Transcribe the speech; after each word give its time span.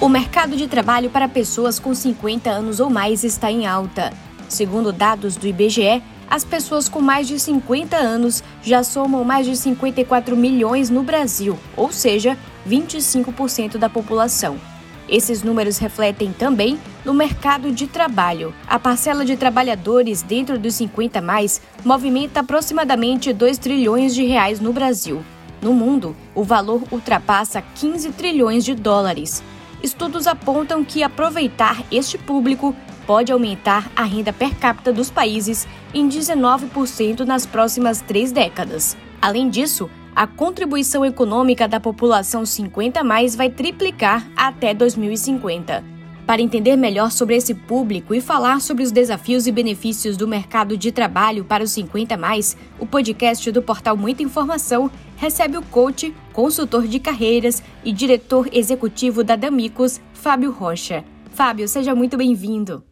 O 0.00 0.08
mercado 0.08 0.56
de 0.56 0.66
trabalho 0.66 1.10
para 1.10 1.28
pessoas 1.28 1.78
com 1.78 1.94
50 1.94 2.48
anos 2.48 2.80
ou 2.80 2.88
mais 2.88 3.22
está 3.22 3.52
em 3.52 3.66
alta. 3.66 4.14
Segundo 4.48 4.94
dados 4.94 5.36
do 5.36 5.46
IBGE, 5.46 6.02
as 6.30 6.42
pessoas 6.42 6.88
com 6.88 7.02
mais 7.02 7.28
de 7.28 7.38
50 7.38 7.98
anos 7.98 8.42
já 8.62 8.82
somam 8.82 9.22
mais 9.24 9.44
de 9.44 9.54
54 9.54 10.34
milhões 10.34 10.88
no 10.88 11.02
Brasil, 11.02 11.58
ou 11.76 11.92
seja, 11.92 12.38
25% 12.66 13.76
da 13.76 13.90
população. 13.90 14.58
Esses 15.06 15.42
números 15.42 15.76
refletem 15.76 16.32
também 16.32 16.78
no 17.04 17.12
mercado 17.12 17.70
de 17.70 17.86
trabalho. 17.86 18.54
A 18.66 18.78
parcela 18.78 19.22
de 19.22 19.36
trabalhadores 19.36 20.22
dentro 20.22 20.58
dos 20.58 20.76
50 20.76 21.20
mais 21.20 21.60
movimenta 21.84 22.40
aproximadamente 22.40 23.34
2 23.34 23.58
trilhões 23.58 24.14
de 24.14 24.24
reais 24.24 24.60
no 24.60 24.72
Brasil. 24.72 25.22
No 25.60 25.74
mundo, 25.74 26.16
o 26.34 26.42
valor 26.42 26.84
ultrapassa 26.90 27.62
15 27.74 28.12
trilhões 28.12 28.64
de 28.64 28.74
dólares. 28.74 29.42
Estudos 29.82 30.26
apontam 30.26 30.84
que 30.84 31.02
aproveitar 31.02 31.82
este 31.90 32.18
público 32.18 32.76
pode 33.06 33.32
aumentar 33.32 33.90
a 33.96 34.04
renda 34.04 34.32
per 34.32 34.54
capita 34.54 34.92
dos 34.92 35.10
países 35.10 35.66
em 35.94 36.08
19% 36.08 37.20
nas 37.20 37.46
próximas 37.46 38.00
três 38.02 38.30
décadas. 38.30 38.96
Além 39.22 39.48
disso, 39.48 39.90
a 40.14 40.26
contribuição 40.26 41.04
econômica 41.04 41.66
da 41.66 41.80
população 41.80 42.44
50 42.44 43.02
mais 43.02 43.34
vai 43.34 43.48
triplicar 43.48 44.26
até 44.36 44.74
2050. 44.74 45.99
Para 46.30 46.42
entender 46.42 46.76
melhor 46.76 47.10
sobre 47.10 47.34
esse 47.34 47.52
público 47.52 48.14
e 48.14 48.20
falar 48.20 48.60
sobre 48.60 48.84
os 48.84 48.92
desafios 48.92 49.48
e 49.48 49.50
benefícios 49.50 50.16
do 50.16 50.28
mercado 50.28 50.76
de 50.76 50.92
trabalho 50.92 51.44
para 51.44 51.64
os 51.64 51.72
50 51.72 52.16
mais, 52.16 52.56
o 52.78 52.86
podcast 52.86 53.50
do 53.50 53.60
portal 53.60 53.96
Muita 53.96 54.22
Informação 54.22 54.88
recebe 55.16 55.56
o 55.56 55.62
coach, 55.62 56.14
consultor 56.32 56.86
de 56.86 57.00
carreiras 57.00 57.60
e 57.82 57.92
diretor 57.92 58.48
executivo 58.52 59.24
da 59.24 59.34
Damicos, 59.34 60.00
Fábio 60.12 60.52
Rocha. 60.52 61.04
Fábio, 61.32 61.66
seja 61.66 61.96
muito 61.96 62.16
bem-vindo. 62.16 62.84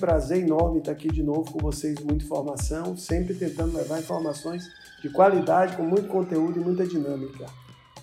Prazer 0.00 0.42
enorme 0.42 0.80
estar 0.80 0.90
aqui 0.90 1.12
de 1.12 1.22
novo 1.22 1.52
com 1.52 1.60
vocês, 1.60 2.00
muita 2.00 2.24
informação, 2.24 2.96
sempre 2.96 3.34
tentando 3.34 3.76
levar 3.76 4.00
informações 4.00 4.64
de 5.00 5.08
qualidade, 5.10 5.76
com 5.76 5.84
muito 5.84 6.08
conteúdo 6.08 6.60
e 6.60 6.64
muita 6.64 6.84
dinâmica. 6.84 7.46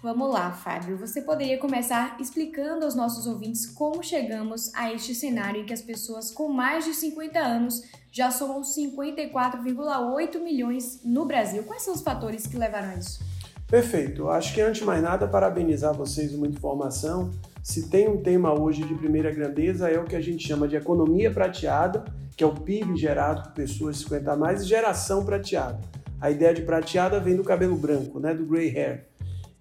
Vamos 0.06 0.32
lá, 0.32 0.52
Fábio. 0.52 0.96
Você 0.98 1.20
poderia 1.20 1.58
começar 1.58 2.18
explicando 2.20 2.86
aos 2.86 2.94
nossos 2.94 3.26
ouvintes 3.26 3.66
como 3.66 4.04
chegamos 4.04 4.72
a 4.76 4.94
este 4.94 5.16
cenário 5.16 5.62
em 5.62 5.66
que 5.66 5.74
as 5.74 5.82
pessoas 5.82 6.30
com 6.30 6.48
mais 6.48 6.86
de 6.86 6.94
50 6.94 7.40
anos 7.40 7.82
já 8.12 8.30
somam 8.30 8.62
54,8 8.62 10.40
milhões 10.44 11.02
no 11.04 11.26
Brasil. 11.26 11.64
Quais 11.64 11.82
são 11.82 11.92
os 11.92 12.04
fatores 12.04 12.46
que 12.46 12.56
levaram 12.56 12.90
a 12.90 12.96
isso? 12.98 13.20
Perfeito. 13.68 14.30
Acho 14.30 14.54
que 14.54 14.62
antes 14.62 14.82
de 14.82 14.86
mais 14.86 15.02
nada, 15.02 15.28
parabenizar 15.28 15.92
vocês 15.92 16.32
com 16.32 16.38
muita 16.38 16.56
informação. 16.56 17.32
Se 17.64 17.90
tem 17.90 18.08
um 18.08 18.22
tema 18.22 18.54
hoje 18.54 18.84
de 18.84 18.94
primeira 18.94 19.32
grandeza, 19.32 19.90
é 19.90 20.00
o 20.00 20.06
que 20.06 20.16
a 20.16 20.22
gente 20.22 20.48
chama 20.48 20.68
de 20.68 20.76
economia 20.76 21.32
prateada, 21.32 22.06
que 22.38 22.44
é 22.44 22.48
o 22.48 22.54
PIB 22.54 22.96
gerado 22.96 23.42
por 23.42 23.54
pessoas 23.54 23.98
50 23.98 24.34
a 24.34 24.38
mais, 24.38 24.62
e 24.62 24.66
geração 24.66 25.26
prateada. 25.26 25.82
A 26.22 26.30
ideia 26.30 26.54
de 26.54 26.62
prateada 26.62 27.20
vem 27.20 27.36
do 27.36 27.44
cabelo 27.44 27.76
branco, 27.76 28.20
né, 28.20 28.36
do 28.36 28.46
gray 28.46 28.70
hair. 28.70 29.15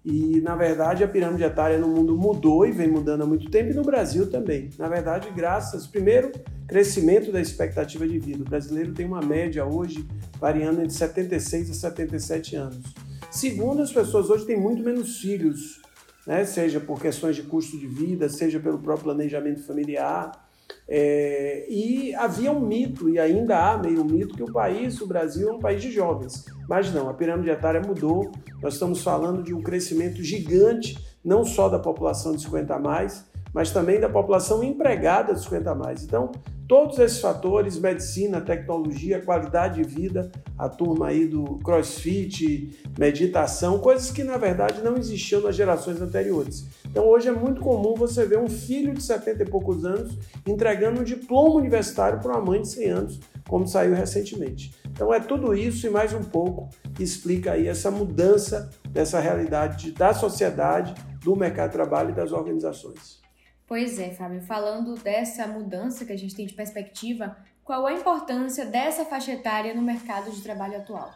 E, 0.05 0.39
na 0.39 0.55
verdade, 0.55 1.03
a 1.03 1.07
pirâmide 1.07 1.43
etária 1.43 1.79
no 1.79 1.87
mundo 1.87 2.15
mudou 2.15 2.63
e 2.63 2.71
vem 2.71 2.87
mudando 2.87 3.23
há 3.23 3.25
muito 3.25 3.49
tempo, 3.49 3.71
e 3.71 3.73
no 3.73 3.81
Brasil 3.81 4.29
também. 4.29 4.69
Na 4.77 4.87
verdade, 4.87 5.31
graças, 5.35 5.87
primeiro, 5.87 6.31
crescimento 6.67 7.31
da 7.31 7.41
expectativa 7.41 8.07
de 8.07 8.19
vida. 8.19 8.43
O 8.43 8.47
brasileiro 8.47 8.93
tem 8.93 9.07
uma 9.07 9.19
média 9.19 9.65
hoje 9.65 10.07
variando 10.39 10.81
entre 10.81 10.93
76 10.93 11.71
a 11.71 11.73
77 11.73 12.55
anos. 12.55 12.93
Segundo, 13.31 13.81
as 13.81 13.91
pessoas 13.91 14.29
hoje 14.29 14.45
têm 14.45 14.59
muito 14.59 14.83
menos 14.83 15.17
filhos, 15.17 15.81
né? 16.27 16.45
seja 16.45 16.79
por 16.79 17.01
questões 17.01 17.35
de 17.35 17.41
custo 17.41 17.75
de 17.75 17.87
vida, 17.87 18.29
seja 18.29 18.59
pelo 18.59 18.77
próprio 18.77 19.05
planejamento 19.05 19.63
familiar. 19.63 20.44
É, 20.87 21.65
e 21.69 22.13
havia 22.15 22.51
um 22.51 22.59
mito, 22.59 23.09
e 23.09 23.19
ainda 23.19 23.71
há 23.71 23.77
meio 23.77 24.01
um 24.01 24.05
mito, 24.05 24.35
que 24.35 24.43
o 24.43 24.51
país, 24.51 25.01
o 25.01 25.07
Brasil, 25.07 25.49
é 25.49 25.53
um 25.53 25.59
país 25.59 25.81
de 25.81 25.91
jovens. 25.91 26.45
Mas 26.67 26.93
não, 26.93 27.09
a 27.09 27.13
pirâmide 27.13 27.49
etária 27.49 27.81
mudou. 27.81 28.31
Nós 28.61 28.73
estamos 28.73 29.01
falando 29.01 29.43
de 29.43 29.53
um 29.53 29.61
crescimento 29.61 30.23
gigante, 30.23 30.97
não 31.23 31.43
só 31.43 31.69
da 31.69 31.79
população 31.79 32.35
de 32.35 32.41
50 32.43 32.75
a 32.75 32.79
mais, 32.79 33.25
mas 33.53 33.71
também 33.71 33.99
da 33.99 34.09
população 34.09 34.63
empregada 34.63 35.33
de 35.33 35.41
50 35.41 35.71
a 35.71 35.75
mais. 35.75 36.03
Então, 36.03 36.31
todos 36.67 36.97
esses 36.99 37.19
fatores, 37.19 37.79
medicina, 37.79 38.41
tecnologia, 38.41 39.21
qualidade 39.21 39.81
de 39.81 39.87
vida, 39.87 40.31
a 40.57 40.67
turma 40.67 41.07
aí 41.07 41.27
do 41.27 41.59
crossfit, 41.59 42.79
meditação, 42.97 43.79
coisas 43.79 44.11
que 44.11 44.23
na 44.23 44.37
verdade 44.37 44.81
não 44.81 44.97
existiam 44.97 45.41
nas 45.41 45.55
gerações 45.55 46.01
anteriores. 46.01 46.65
Então 46.85 47.07
hoje 47.07 47.27
é 47.27 47.31
muito 47.31 47.61
comum 47.61 47.93
você 47.95 48.25
ver 48.25 48.39
um 48.39 48.47
filho 48.47 48.93
de 48.93 49.03
70 49.03 49.43
e 49.43 49.45
poucos 49.45 49.85
anos 49.85 50.17
entregando 50.45 51.01
um 51.01 51.03
diploma 51.03 51.55
universitário 51.55 52.19
para 52.19 52.31
uma 52.31 52.41
mãe 52.41 52.61
de 52.61 52.69
100 52.69 52.89
anos, 52.89 53.19
como 53.47 53.67
saiu 53.67 53.93
recentemente. 53.93 54.73
Então 54.85 55.13
é 55.13 55.19
tudo 55.19 55.53
isso 55.53 55.85
e 55.85 55.89
mais 55.89 56.13
um 56.13 56.23
pouco 56.23 56.69
que 56.93 57.03
explica 57.03 57.51
aí 57.51 57.67
essa 57.67 57.91
mudança 57.91 58.69
dessa 58.89 59.19
realidade 59.19 59.91
da 59.91 60.13
sociedade, 60.13 60.93
do 61.23 61.35
mercado 61.35 61.71
de 61.71 61.73
trabalho 61.73 62.11
e 62.11 62.13
das 62.13 62.31
organizações. 62.31 63.24
Pois 63.67 63.97
é, 63.97 64.11
Fábio, 64.11 64.41
falando 64.41 64.93
dessa 64.95 65.47
mudança 65.47 66.05
que 66.05 66.13
a 66.13 66.17
gente 66.17 66.35
tem 66.35 66.45
de 66.45 66.53
perspectiva, 66.53 67.35
qual 67.63 67.87
a 67.87 67.93
importância 67.93 68.63
dessa 68.63 69.05
faixa 69.05 69.31
etária 69.31 69.73
no 69.73 69.81
mercado 69.81 70.29
de 70.29 70.41
trabalho 70.41 70.77
atual? 70.77 71.11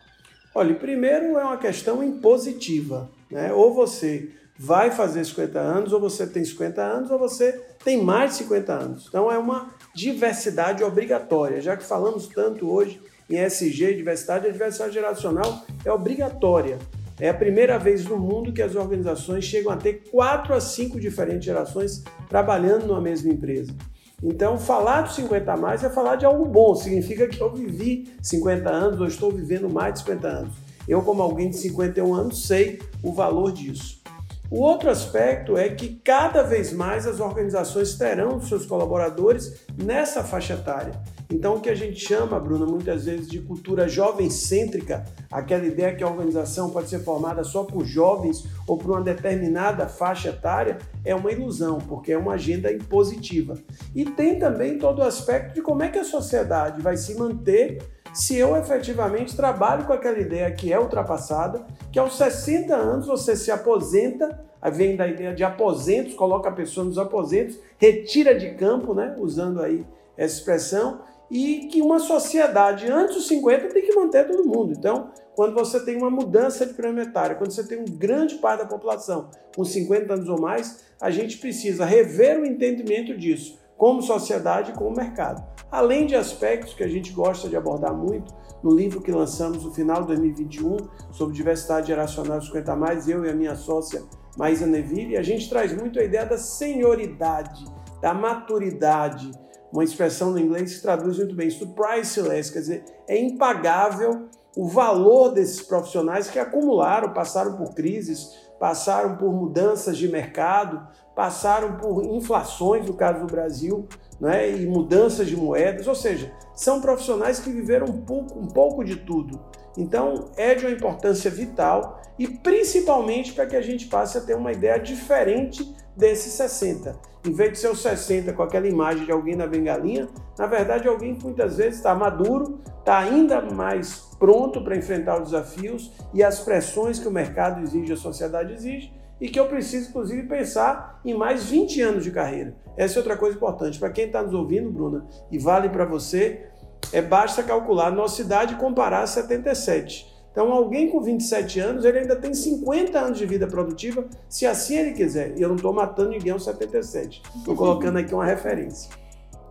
Olha, 0.56 0.74
primeiro 0.74 1.38
é 1.38 1.44
uma 1.44 1.58
questão 1.58 2.04
impositiva, 2.04 3.10
né? 3.30 3.54
Ou 3.54 3.72
você 3.72 4.32
vai 4.58 4.90
fazer 4.90 5.24
50 5.24 5.60
anos, 5.60 5.94
ou 5.94 6.00
você 6.00 6.26
tem 6.26 6.44
50 6.44 6.82
anos, 6.82 7.12
ou 7.12 7.20
você 7.20 7.54
tem 7.84 8.04
mais 8.04 8.32
de 8.32 8.38
50 8.40 8.74
anos. 8.74 9.06
Então 9.08 9.32
é 9.32 9.38
uma 9.38 9.70
diversidade 9.94 10.84
obrigatória. 10.84 11.62
Já 11.62 11.78
que 11.78 11.84
falamos 11.84 12.28
tanto 12.28 12.68
hoje 12.70 13.00
em 13.30 13.38
SG, 13.38 13.94
diversidade, 13.94 14.48
a 14.48 14.52
diversidade 14.52 14.92
geracional 14.92 15.64
é 15.86 15.92
obrigatória. 15.92 16.80
É 17.20 17.28
a 17.28 17.34
primeira 17.34 17.78
vez 17.78 18.06
no 18.06 18.18
mundo 18.18 18.54
que 18.54 18.62
as 18.62 18.76
organizações 18.76 19.44
chegam 19.44 19.72
a 19.72 19.78
ter 19.78 20.04
quatro 20.10 20.54
a 20.54 20.62
cinco 20.62 21.00
diferentes 21.00 21.44
gerações 21.44 22.04
trabalhando 22.30 22.88
numa 22.88 23.02
mesma 23.02 23.32
empresa. 23.32 23.76
Então, 24.24 24.58
falar 24.58 25.02
dos 25.02 25.16
50 25.16 25.52
a 25.52 25.58
mais 25.58 25.84
é 25.84 25.90
falar 25.90 26.16
de 26.16 26.26
algo 26.26 26.46
bom, 26.46 26.76
significa 26.76 27.28
que 27.28 27.42
eu 27.42 27.54
vivi 27.54 28.14
50 28.22 28.70
anos 28.70 29.00
ou 29.02 29.08
estou 29.08 29.32
vivendo 29.32 29.70
mais 29.70 29.94
de 29.94 30.00
50 30.00 30.28
anos. 30.28 30.54
Eu, 30.88 31.02
como 31.02 31.22
alguém 31.22 31.50
de 31.50 31.58
51 31.58 32.14
anos, 32.14 32.48
sei 32.48 32.80
o 33.04 33.14
valor 33.14 33.52
disso. 33.52 34.02
O 34.50 34.62
outro 34.62 34.90
aspecto 34.90 35.56
é 35.56 35.70
que 35.70 36.00
cada 36.04 36.42
vez 36.42 36.74
mais 36.74 37.06
as 37.06 37.20
organizações 37.20 37.96
terão 37.96 38.42
seus 38.42 38.66
colaboradores 38.66 39.62
nessa 39.78 40.24
faixa 40.24 40.54
etária. 40.54 40.94
Então, 41.32 41.56
o 41.56 41.62
que 41.62 41.70
a 41.70 41.76
gente 41.76 42.00
chama, 42.00 42.40
Bruna, 42.40 42.66
muitas 42.66 43.06
vezes 43.06 43.28
de 43.28 43.40
cultura 43.40 43.88
jovem-cêntrica, 43.88 45.06
aquela 45.32 45.64
ideia 45.64 45.96
que 45.96 46.04
a 46.04 46.08
organização 46.08 46.72
pode 46.72 46.90
ser 46.90 47.00
formada 47.00 47.44
só 47.44 47.64
por 47.64 47.86
jovens 47.86 48.48
ou 48.68 48.78
por 48.78 48.90
uma 48.90 49.02
determinada 49.02 49.88
faixa 49.88 50.30
etária, 50.30 50.80
é 51.06 51.14
uma 51.14 51.32
ilusão, 51.32 51.78
porque 51.78 52.14
é 52.14 52.18
uma 52.18 52.34
agenda 52.34 52.74
impositiva. 52.74 53.60
E 53.94 54.06
tem 54.06 54.40
também 54.40 54.80
todo 54.80 55.00
o 55.00 55.04
aspecto 55.04 55.54
de 55.54 55.62
como 55.62 55.84
é 55.84 55.90
que 55.90 56.00
a 56.00 56.04
sociedade 56.04 56.82
vai 56.82 56.98
se 56.98 57.14
manter 57.14 57.78
se 58.12 58.36
eu 58.36 58.58
efetivamente 58.58 59.36
trabalho 59.36 59.86
com 59.86 59.94
aquela 59.94 60.18
ideia 60.18 60.52
que 60.52 60.74
é 60.74 60.80
ultrapassada, 60.80 61.66
que 61.92 62.00
aos 62.00 62.18
60 62.18 62.76
anos 62.76 63.06
você 63.06 63.36
se 63.36 63.52
aposenta, 63.52 64.44
aí 64.60 64.72
vem 64.72 64.96
da 64.96 65.08
ideia 65.08 65.34
de 65.34 65.44
aposentos, 65.44 66.16
coloca 66.16 66.50
a 66.50 66.54
pessoa 66.54 66.86
nos 66.86 66.98
aposentos, 66.98 67.60
retira 67.78 68.34
de 68.34 68.56
campo, 68.56 68.96
né, 68.96 69.16
usando 69.20 69.62
aí 69.62 69.86
essa 70.18 70.36
expressão, 70.36 71.02
e 71.30 71.68
que 71.68 71.82
uma 71.82 72.00
sociedade 72.00 72.90
antes 72.92 73.16
dos 73.16 73.28
50 73.28 73.70
tem 73.70 73.86
que 73.86 73.96
manter 73.96 74.28
todo 74.28 74.48
mundo. 74.48 74.74
Então, 74.78 75.12
quando 75.36 75.54
você 75.54 75.80
tem 75.80 75.96
uma 75.96 76.10
mudança 76.10 76.66
de 76.66 76.74
planetária, 76.74 77.36
quando 77.36 77.52
você 77.52 77.66
tem 77.66 77.80
um 77.80 77.86
grande 77.86 78.36
parte 78.36 78.62
da 78.62 78.66
população 78.66 79.30
com 79.56 79.64
50 79.64 80.14
anos 80.14 80.28
ou 80.28 80.40
mais, 80.40 80.84
a 81.00 81.10
gente 81.10 81.38
precisa 81.38 81.86
rever 81.86 82.40
o 82.40 82.46
entendimento 82.46 83.18
disso, 83.18 83.60
como 83.78 84.02
sociedade 84.02 84.72
e 84.72 84.74
como 84.74 84.96
mercado. 84.96 85.42
Além 85.72 86.06
de 86.06 86.16
aspectos 86.16 86.74
que 86.74 86.84
a 86.84 86.88
gente 86.88 87.12
gosta 87.12 87.48
de 87.48 87.56
abordar 87.56 87.94
muito 87.94 88.34
no 88.62 88.72
livro 88.72 89.02
que 89.02 89.12
lançamos 89.12 89.64
no 89.64 89.74
final 89.74 90.02
de 90.02 90.08
2021 90.08 90.78
sobre 91.12 91.36
diversidade 91.36 91.88
geracional 91.88 92.42
50 92.42 92.76
mais, 92.76 93.08
eu 93.08 93.24
e 93.24 93.30
a 93.30 93.34
minha 93.34 93.56
sócia 93.56 94.04
Maísa 94.38 94.66
Neville, 94.66 95.18
a 95.18 95.22
gente 95.22 95.50
traz 95.50 95.74
muito 95.74 96.00
a 96.00 96.04
ideia 96.04 96.26
da 96.26 96.38
senioridade, 96.38 97.66
da 98.02 98.14
maturidade, 98.14 99.32
uma 99.72 99.84
expressão 99.84 100.32
no 100.32 100.40
inglês 100.40 100.76
que 100.76 100.82
traduz 100.82 101.18
muito 101.18 101.36
bem 101.36 101.48
isso, 101.48 101.68
priceless, 101.70 102.52
quer 102.52 102.60
dizer, 102.60 102.86
é 103.08 103.18
impagável 103.18 104.28
o 104.56 104.68
valor 104.68 105.30
desses 105.30 105.62
profissionais 105.62 106.30
que 106.30 106.40
acumularam, 106.40 107.14
passaram 107.14 107.56
por 107.56 107.74
crises, 107.74 108.36
passaram 108.60 109.16
por 109.16 109.32
mudanças 109.32 109.98
de 109.98 110.08
mercado, 110.08 110.86
passaram 111.16 111.78
por 111.78 112.04
inflações, 112.04 112.86
no 112.86 112.94
caso 112.94 113.22
do 113.22 113.28
Brasil, 113.28 113.88
né, 114.20 114.52
e 114.52 114.66
mudanças 114.66 115.28
de 115.28 115.38
moedas, 115.38 115.88
ou 115.88 115.96
seja, 115.96 116.34
são 116.54 116.82
profissionais 116.82 117.40
que 117.40 117.50
viveram 117.50 117.88
um 117.88 118.02
pouco, 118.02 118.38
um 118.38 118.48
pouco 118.48 118.84
de 118.84 118.98
tudo. 118.98 119.40
Então, 119.78 120.32
é 120.36 120.56
de 120.56 120.66
uma 120.66 120.74
importância 120.74 121.30
vital 121.30 122.02
e 122.18 122.28
principalmente 122.28 123.34
para 123.34 123.46
que 123.46 123.56
a 123.56 123.62
gente 123.62 123.88
passe 123.88 124.18
a 124.18 124.22
ter 124.22 124.36
uma 124.36 124.52
ideia 124.52 124.78
diferente 124.78 125.76
desses 125.96 126.34
60. 126.34 126.96
Em 127.26 127.34
vez 127.34 127.52
de 127.52 127.60
ser 127.60 127.70
os 127.70 127.82
60 127.82 128.32
com 128.34 128.44
aquela 128.44 128.68
imagem 128.68 129.06
de 129.06 129.12
alguém 129.12 129.36
na 129.36 129.46
bengalinha, 129.46 130.08
na 130.38 130.48
verdade, 130.48 130.88
alguém 130.88 131.16
que 131.16 131.24
muitas 131.24 131.58
vezes 131.58 131.76
está 131.76 131.94
maduro, 131.94 132.62
está 132.80 133.00
ainda 133.00 133.42
mais 133.42 134.10
pronto 134.18 134.64
para 134.64 134.78
enfrentar 134.78 135.22
os 135.22 135.32
desafios 135.32 135.92
e 136.14 136.24
as 136.24 136.40
pressões 136.40 137.00
que 137.00 137.08
o 137.08 137.12
mercado 137.12 137.62
exige, 137.62 137.94
a 137.94 137.98
sociedade 137.98 138.54
exige, 138.54 138.94
e 139.20 139.28
que 139.28 139.40
eu 139.40 139.48
preciso, 139.48 139.90
inclusive, 139.90 140.24
pensar 140.24 141.02
em 141.04 141.14
mais 141.14 141.46
20 141.46 141.82
anos 141.82 142.04
de 142.04 142.12
carreira. 142.12 142.56
Essa 142.78 142.96
é 142.96 143.00
outra 143.00 143.18
coisa 143.18 143.36
importante. 143.36 143.78
Para 143.78 143.90
quem 143.90 144.06
está 144.06 144.24
nos 144.24 144.34
ouvindo, 144.34 144.72
Bruna, 144.72 145.06
e 145.30 145.38
vale 145.38 145.68
para 145.68 145.84
você, 145.84 146.49
é 146.92 147.02
basta 147.02 147.44
calcular 147.44 147.88
a 147.88 147.92
nossa 147.92 148.22
idade 148.22 148.54
e 148.54 148.58
comparar 148.58 149.04
a 149.04 149.08
77. 149.08 150.10
Então, 150.32 150.52
alguém 150.52 150.90
com 150.90 151.02
27 151.02 151.60
anos, 151.60 151.86
ele 151.86 152.00
ainda 152.00 152.16
tem 152.16 152.34
50 152.34 152.98
anos 152.98 153.18
de 153.18 153.26
vida 153.26 153.48
produtiva, 153.48 154.06
se 154.28 154.46
assim 154.46 154.78
ele 154.78 154.94
quiser. 154.94 155.38
E 155.38 155.42
eu 155.42 155.50
não 155.50 155.56
estou 155.56 155.74
matando 155.74 156.12
ninguém 156.12 156.32
aos 156.32 156.44
77. 156.44 157.22
Estou 157.38 157.56
colocando 157.56 157.98
aqui 157.98 158.14
uma 158.14 158.26
referência. 158.26 158.92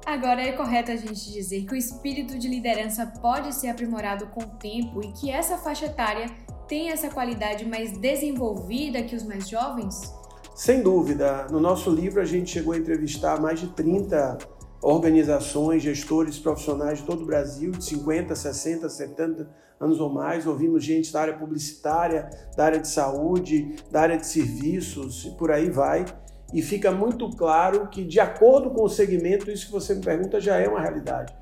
Agora, 0.06 0.40
é 0.40 0.52
correto 0.52 0.90
a 0.90 0.96
gente 0.96 1.30
dizer 1.30 1.66
que 1.66 1.74
o 1.74 1.76
espírito 1.76 2.38
de 2.38 2.48
liderança 2.48 3.04
pode 3.20 3.54
ser 3.54 3.68
aprimorado 3.68 4.28
com 4.28 4.42
o 4.42 4.46
tempo 4.46 5.02
e 5.04 5.12
que 5.12 5.30
essa 5.30 5.58
faixa 5.58 5.86
etária 5.86 6.30
tem 6.66 6.90
essa 6.90 7.10
qualidade 7.10 7.66
mais 7.66 7.98
desenvolvida 7.98 9.02
que 9.02 9.14
os 9.14 9.22
mais 9.22 9.48
jovens? 9.48 10.14
Sem 10.54 10.82
dúvida. 10.82 11.46
No 11.50 11.60
nosso 11.60 11.90
livro, 11.90 12.20
a 12.20 12.24
gente 12.24 12.50
chegou 12.50 12.72
a 12.72 12.78
entrevistar 12.78 13.40
mais 13.40 13.60
de 13.60 13.68
30 13.68 14.38
organizações, 14.82 15.82
gestores 15.82 16.38
profissionais 16.38 16.98
de 16.98 17.04
todo 17.04 17.22
o 17.22 17.26
Brasil, 17.26 17.70
de 17.72 17.84
50, 17.84 18.34
60, 18.34 18.88
70 18.88 19.48
anos 19.80 20.00
ou 20.00 20.10
mais. 20.10 20.46
Ouvimos 20.46 20.84
gente 20.84 21.12
da 21.12 21.20
área 21.20 21.34
publicitária, 21.34 22.30
da 22.56 22.64
área 22.64 22.78
de 22.78 22.88
saúde, 22.88 23.76
da 23.90 24.00
área 24.00 24.16
de 24.16 24.26
serviços 24.26 25.24
e 25.24 25.30
por 25.32 25.50
aí 25.50 25.70
vai. 25.70 26.04
E 26.52 26.62
fica 26.62 26.90
muito 26.90 27.30
claro 27.30 27.88
que, 27.88 28.04
de 28.04 28.18
acordo 28.18 28.70
com 28.70 28.82
o 28.84 28.88
segmento, 28.88 29.50
isso 29.50 29.66
que 29.66 29.72
você 29.72 29.94
me 29.94 30.02
pergunta 30.02 30.40
já 30.40 30.56
é 30.56 30.66
uma 30.66 30.80
realidade. 30.80 31.34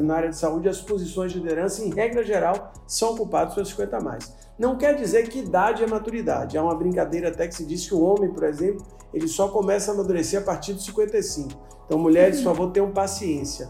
Na 0.00 0.14
área 0.14 0.30
de 0.30 0.36
saúde, 0.36 0.68
as 0.68 0.80
posições 0.80 1.32
de 1.32 1.40
liderança, 1.40 1.84
em 1.84 1.92
regra 1.92 2.22
geral, 2.22 2.72
são 2.86 3.14
ocupadas 3.14 3.54
pelos 3.54 3.70
50 3.70 3.96
a 3.96 4.00
mais. 4.00 4.32
Não 4.58 4.78
quer 4.78 4.94
dizer 4.94 5.28
que 5.28 5.40
idade 5.40 5.82
é 5.82 5.86
maturidade. 5.86 6.56
Há 6.56 6.62
uma 6.62 6.74
brincadeira 6.74 7.28
até 7.28 7.48
que 7.48 7.54
se 7.54 7.64
diz 7.64 7.88
que 7.88 7.94
o 7.94 8.00
homem, 8.00 8.32
por 8.32 8.44
exemplo, 8.44 8.86
ele 9.12 9.26
só 9.26 9.48
começa 9.48 9.90
a 9.90 9.94
amadurecer 9.94 10.40
a 10.40 10.44
partir 10.44 10.72
dos 10.72 10.84
55. 10.84 11.50
Então, 11.86 11.98
mulheres, 11.98 12.38
por 12.38 12.44
favor, 12.44 12.70
tenham 12.70 12.92
paciência. 12.92 13.68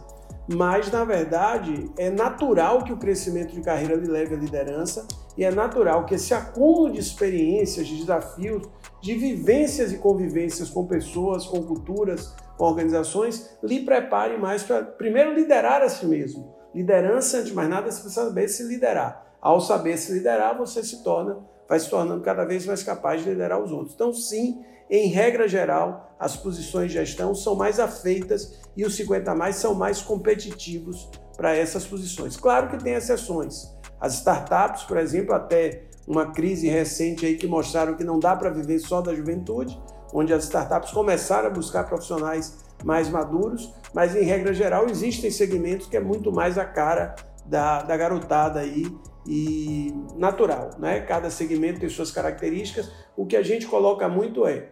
Mas, 0.48 0.90
na 0.90 1.04
verdade, 1.04 1.90
é 1.96 2.10
natural 2.10 2.84
que 2.84 2.92
o 2.92 2.96
crescimento 2.96 3.54
de 3.54 3.60
carreira 3.60 3.94
lhe 3.94 4.06
leve 4.06 4.34
à 4.34 4.38
liderança 4.38 5.06
e 5.36 5.44
é 5.44 5.50
natural 5.50 6.04
que 6.04 6.14
esse 6.14 6.34
acúmulo 6.34 6.92
de 6.92 7.00
experiências, 7.00 7.86
de 7.86 7.96
desafios, 7.96 8.68
de 9.00 9.14
vivências 9.14 9.92
e 9.92 9.98
convivências 9.98 10.68
com 10.68 10.86
pessoas, 10.86 11.46
com 11.46 11.62
culturas, 11.62 12.34
organizações, 12.66 13.56
lhe 13.62 13.84
prepare 13.84 14.36
mais 14.36 14.62
para, 14.62 14.82
primeiro, 14.82 15.34
liderar 15.34 15.82
a 15.82 15.88
si 15.88 16.06
mesmo. 16.06 16.54
Liderança, 16.74 17.38
antes 17.38 17.48
de 17.48 17.54
mais 17.54 17.68
nada, 17.68 17.90
você 17.90 18.00
precisa 18.00 18.24
saber 18.24 18.48
se 18.48 18.62
liderar. 18.64 19.36
Ao 19.40 19.60
saber 19.60 19.96
se 19.96 20.12
liderar, 20.12 20.56
você 20.56 20.82
se 20.82 21.02
torna, 21.02 21.38
vai 21.68 21.78
se 21.78 21.90
tornando 21.90 22.22
cada 22.22 22.44
vez 22.44 22.64
mais 22.64 22.82
capaz 22.82 23.22
de 23.22 23.30
liderar 23.30 23.60
os 23.60 23.72
outros. 23.72 23.94
Então, 23.94 24.12
sim, 24.12 24.62
em 24.88 25.08
regra 25.08 25.48
geral, 25.48 26.14
as 26.18 26.36
posições 26.36 26.92
de 26.92 26.98
gestão 26.98 27.34
são 27.34 27.54
mais 27.54 27.80
afeitas 27.80 28.60
e 28.76 28.84
os 28.84 28.94
50 28.94 29.34
mais 29.34 29.56
são 29.56 29.74
mais 29.74 30.02
competitivos 30.02 31.10
para 31.36 31.56
essas 31.56 31.84
posições. 31.84 32.36
Claro 32.36 32.68
que 32.68 32.82
tem 32.82 32.94
exceções. 32.94 33.74
As 34.00 34.14
startups, 34.14 34.84
por 34.84 34.96
exemplo, 34.96 35.34
até 35.34 35.84
uma 36.06 36.32
crise 36.32 36.68
recente 36.68 37.24
aí 37.24 37.36
que 37.36 37.46
mostraram 37.46 37.96
que 37.96 38.04
não 38.04 38.18
dá 38.18 38.36
para 38.36 38.50
viver 38.50 38.78
só 38.78 39.00
da 39.00 39.14
juventude, 39.14 39.80
onde 40.12 40.32
as 40.32 40.44
startups 40.44 40.90
começaram 40.92 41.48
a 41.48 41.50
buscar 41.50 41.84
profissionais 41.84 42.58
mais 42.84 43.08
maduros, 43.08 43.72
mas 43.94 44.14
em 44.14 44.24
regra 44.24 44.52
geral 44.52 44.86
existem 44.88 45.30
segmentos 45.30 45.86
que 45.86 45.96
é 45.96 46.00
muito 46.00 46.32
mais 46.32 46.58
a 46.58 46.64
cara 46.64 47.14
da, 47.46 47.82
da 47.82 47.96
garotada 47.96 48.60
aí 48.60 48.86
e 49.26 49.94
natural, 50.16 50.70
né? 50.78 51.00
Cada 51.00 51.30
segmento 51.30 51.80
tem 51.80 51.88
suas 51.88 52.10
características. 52.10 52.90
O 53.16 53.24
que 53.24 53.36
a 53.36 53.42
gente 53.42 53.66
coloca 53.66 54.08
muito 54.08 54.46
é 54.46 54.70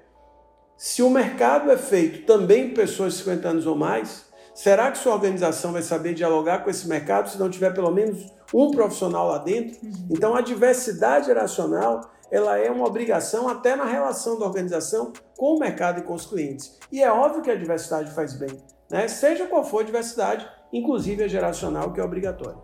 se 0.76 1.02
o 1.02 1.10
mercado 1.10 1.70
é 1.70 1.76
feito 1.76 2.24
também 2.24 2.68
por 2.68 2.76
pessoas 2.76 3.12
de 3.12 3.18
50 3.20 3.48
anos 3.48 3.66
ou 3.66 3.76
mais, 3.76 4.24
será 4.54 4.90
que 4.90 4.98
sua 4.98 5.12
organização 5.12 5.72
vai 5.72 5.82
saber 5.82 6.14
dialogar 6.14 6.64
com 6.64 6.70
esse 6.70 6.88
mercado 6.88 7.28
se 7.28 7.38
não 7.38 7.50
tiver 7.50 7.72
pelo 7.74 7.90
menos 7.90 8.26
um 8.52 8.70
profissional 8.70 9.28
lá 9.28 9.38
dentro? 9.38 9.78
Uhum. 9.82 10.08
Então 10.10 10.34
a 10.34 10.40
diversidade 10.40 11.26
geracional 11.26 12.10
ela 12.30 12.58
é 12.58 12.70
uma 12.70 12.86
obrigação 12.86 13.48
até 13.48 13.74
na 13.74 13.84
relação 13.84 14.38
da 14.38 14.46
organização 14.46 15.12
com 15.36 15.56
o 15.56 15.58
mercado 15.58 16.00
e 16.00 16.02
com 16.02 16.14
os 16.14 16.26
clientes. 16.26 16.78
E 16.90 17.02
é 17.02 17.10
óbvio 17.10 17.42
que 17.42 17.50
a 17.50 17.56
diversidade 17.56 18.10
faz 18.12 18.34
bem, 18.34 18.56
né? 18.90 19.08
seja 19.08 19.46
qual 19.46 19.64
for 19.64 19.80
a 19.80 19.84
diversidade, 19.84 20.48
inclusive 20.72 21.24
a 21.24 21.28
geracional, 21.28 21.92
que 21.92 22.00
é 22.00 22.04
obrigatória. 22.04 22.58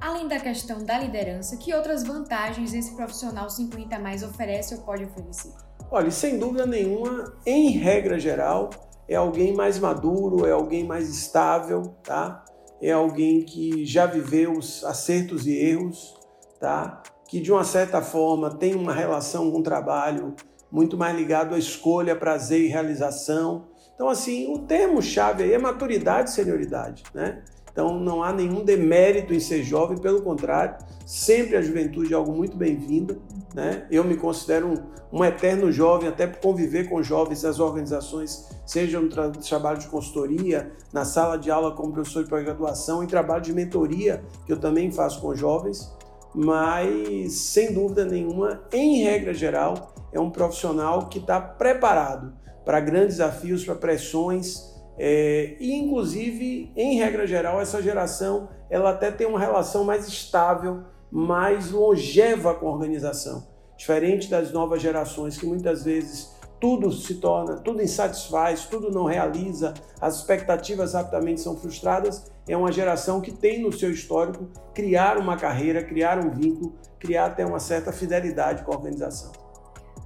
Além 0.00 0.26
da 0.26 0.40
questão 0.40 0.82
da 0.82 0.98
liderança, 0.98 1.58
que 1.58 1.74
outras 1.74 2.02
vantagens 2.02 2.72
esse 2.72 2.96
profissional 2.96 3.50
50 3.50 3.98
mais 3.98 4.22
oferece 4.22 4.74
ou 4.74 4.80
pode 4.80 5.04
oferecer? 5.04 5.52
Olha, 5.90 6.10
sem 6.10 6.38
dúvida 6.38 6.64
nenhuma, 6.64 7.34
em 7.44 7.70
regra 7.72 8.18
geral, 8.18 8.70
é 9.06 9.16
alguém 9.16 9.52
mais 9.52 9.78
maduro, 9.78 10.46
é 10.46 10.52
alguém 10.52 10.84
mais 10.84 11.10
estável, 11.10 11.82
tá? 12.02 12.44
É 12.80 12.92
alguém 12.92 13.42
que 13.42 13.84
já 13.84 14.06
viveu 14.06 14.52
os 14.52 14.82
acertos 14.84 15.46
e 15.46 15.54
erros, 15.54 16.14
tá? 16.58 17.02
Que 17.30 17.40
de 17.40 17.52
uma 17.52 17.62
certa 17.62 18.02
forma 18.02 18.50
tem 18.50 18.74
uma 18.74 18.92
relação 18.92 19.50
com 19.52 19.60
o 19.60 19.62
trabalho 19.62 20.34
muito 20.70 20.96
mais 20.96 21.16
ligado 21.16 21.54
à 21.54 21.58
escolha, 21.58 22.16
prazer 22.16 22.60
e 22.62 22.66
realização. 22.66 23.68
Então, 23.94 24.08
assim, 24.08 24.52
o 24.52 24.58
termo-chave 24.58 25.44
aí 25.44 25.52
é 25.52 25.58
maturidade 25.58 26.30
e 26.30 26.32
senioridade, 26.32 27.04
né? 27.14 27.42
Então 27.72 27.98
não 28.00 28.22
há 28.22 28.32
nenhum 28.32 28.64
demérito 28.64 29.32
em 29.32 29.38
ser 29.38 29.62
jovem, 29.62 29.96
pelo 29.96 30.22
contrário, 30.22 30.76
sempre 31.06 31.56
a 31.56 31.62
juventude 31.62 32.12
é 32.12 32.16
algo 32.16 32.32
muito 32.32 32.56
bem-vinda. 32.56 33.16
Né? 33.54 33.86
Eu 33.90 34.04
me 34.04 34.16
considero 34.16 34.68
um, 34.68 35.18
um, 35.20 35.24
eterno 35.24 35.70
jovem, 35.70 36.08
até 36.08 36.26
por 36.26 36.40
conviver 36.40 36.88
com 36.88 37.02
jovens 37.02 37.42
nas 37.42 37.60
organizações, 37.60 38.48
seja 38.66 39.00
no 39.00 39.08
tra 39.08 39.30
trabalho 39.30 39.78
de 39.78 39.86
consultoria, 39.86 40.72
na 40.92 41.04
sala 41.04 41.36
de 41.36 41.50
aula 41.50 41.72
como 41.72 41.92
professor 41.92 42.24
de 42.24 42.30
pós-graduação, 42.30 43.02
em 43.02 43.06
trabalho 43.06 43.42
de 43.42 43.52
mentoria, 43.52 44.22
que 44.44 44.52
eu 44.52 44.58
também 44.58 44.90
faço 44.90 45.20
com 45.20 45.34
jovens. 45.34 45.94
Mas, 46.34 47.32
sem 47.32 47.72
dúvida 47.72 48.04
nenhuma, 48.04 48.62
em 48.72 49.02
regra 49.02 49.34
geral, 49.34 49.94
é 50.12 50.20
um 50.20 50.30
profissional 50.30 51.08
que 51.08 51.18
está 51.18 51.40
preparado 51.40 52.32
para 52.64 52.80
grandes 52.80 53.16
desafios, 53.16 53.64
para 53.64 53.74
pressões 53.74 54.70
é, 55.02 55.56
e 55.58 55.74
inclusive, 55.74 56.70
em 56.76 56.98
regra 56.98 57.26
geral, 57.26 57.58
essa 57.58 57.80
geração 57.80 58.50
ela 58.68 58.90
até 58.90 59.10
tem 59.10 59.26
uma 59.26 59.40
relação 59.40 59.82
mais 59.82 60.06
estável, 60.06 60.82
mais 61.10 61.70
longeva 61.70 62.52
com 62.52 62.68
a 62.68 62.72
organização, 62.72 63.48
diferente 63.78 64.28
das 64.28 64.52
novas 64.52 64.82
gerações 64.82 65.38
que 65.38 65.46
muitas 65.46 65.84
vezes 65.84 66.36
tudo 66.60 66.92
se 66.92 67.14
torna, 67.14 67.56
tudo 67.56 67.82
insatisfaz, 67.82 68.66
tudo 68.66 68.90
não 68.90 69.04
realiza, 69.04 69.72
as 70.00 70.16
expectativas 70.16 70.92
rapidamente 70.92 71.40
são 71.40 71.56
frustradas. 71.56 72.30
É 72.46 72.56
uma 72.56 72.70
geração 72.70 73.20
que 73.20 73.32
tem 73.32 73.62
no 73.62 73.72
seu 73.72 73.90
histórico 73.90 74.46
criar 74.74 75.16
uma 75.16 75.36
carreira, 75.36 75.82
criar 75.82 76.18
um 76.18 76.30
vínculo, 76.30 76.74
criar 76.98 77.26
até 77.26 77.46
uma 77.46 77.58
certa 77.58 77.92
fidelidade 77.92 78.62
com 78.62 78.72
a 78.72 78.76
organização. 78.76 79.32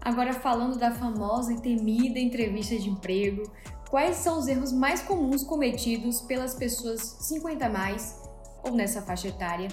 Agora 0.01 0.33
falando 0.33 0.79
da 0.79 0.93
famosa 0.93 1.53
e 1.53 1.61
temida 1.61 2.19
entrevista 2.19 2.77
de 2.79 2.89
emprego, 2.89 3.51
quais 3.91 4.17
são 4.17 4.39
os 4.39 4.47
erros 4.47 4.71
mais 4.71 5.03
comuns 5.03 5.43
cometidos 5.43 6.21
pelas 6.21 6.55
pessoas 6.55 7.01
50 7.01 7.69
mais 7.69 8.23
ou 8.63 8.73
nessa 8.73 9.03
faixa 9.03 9.29
etária 9.29 9.69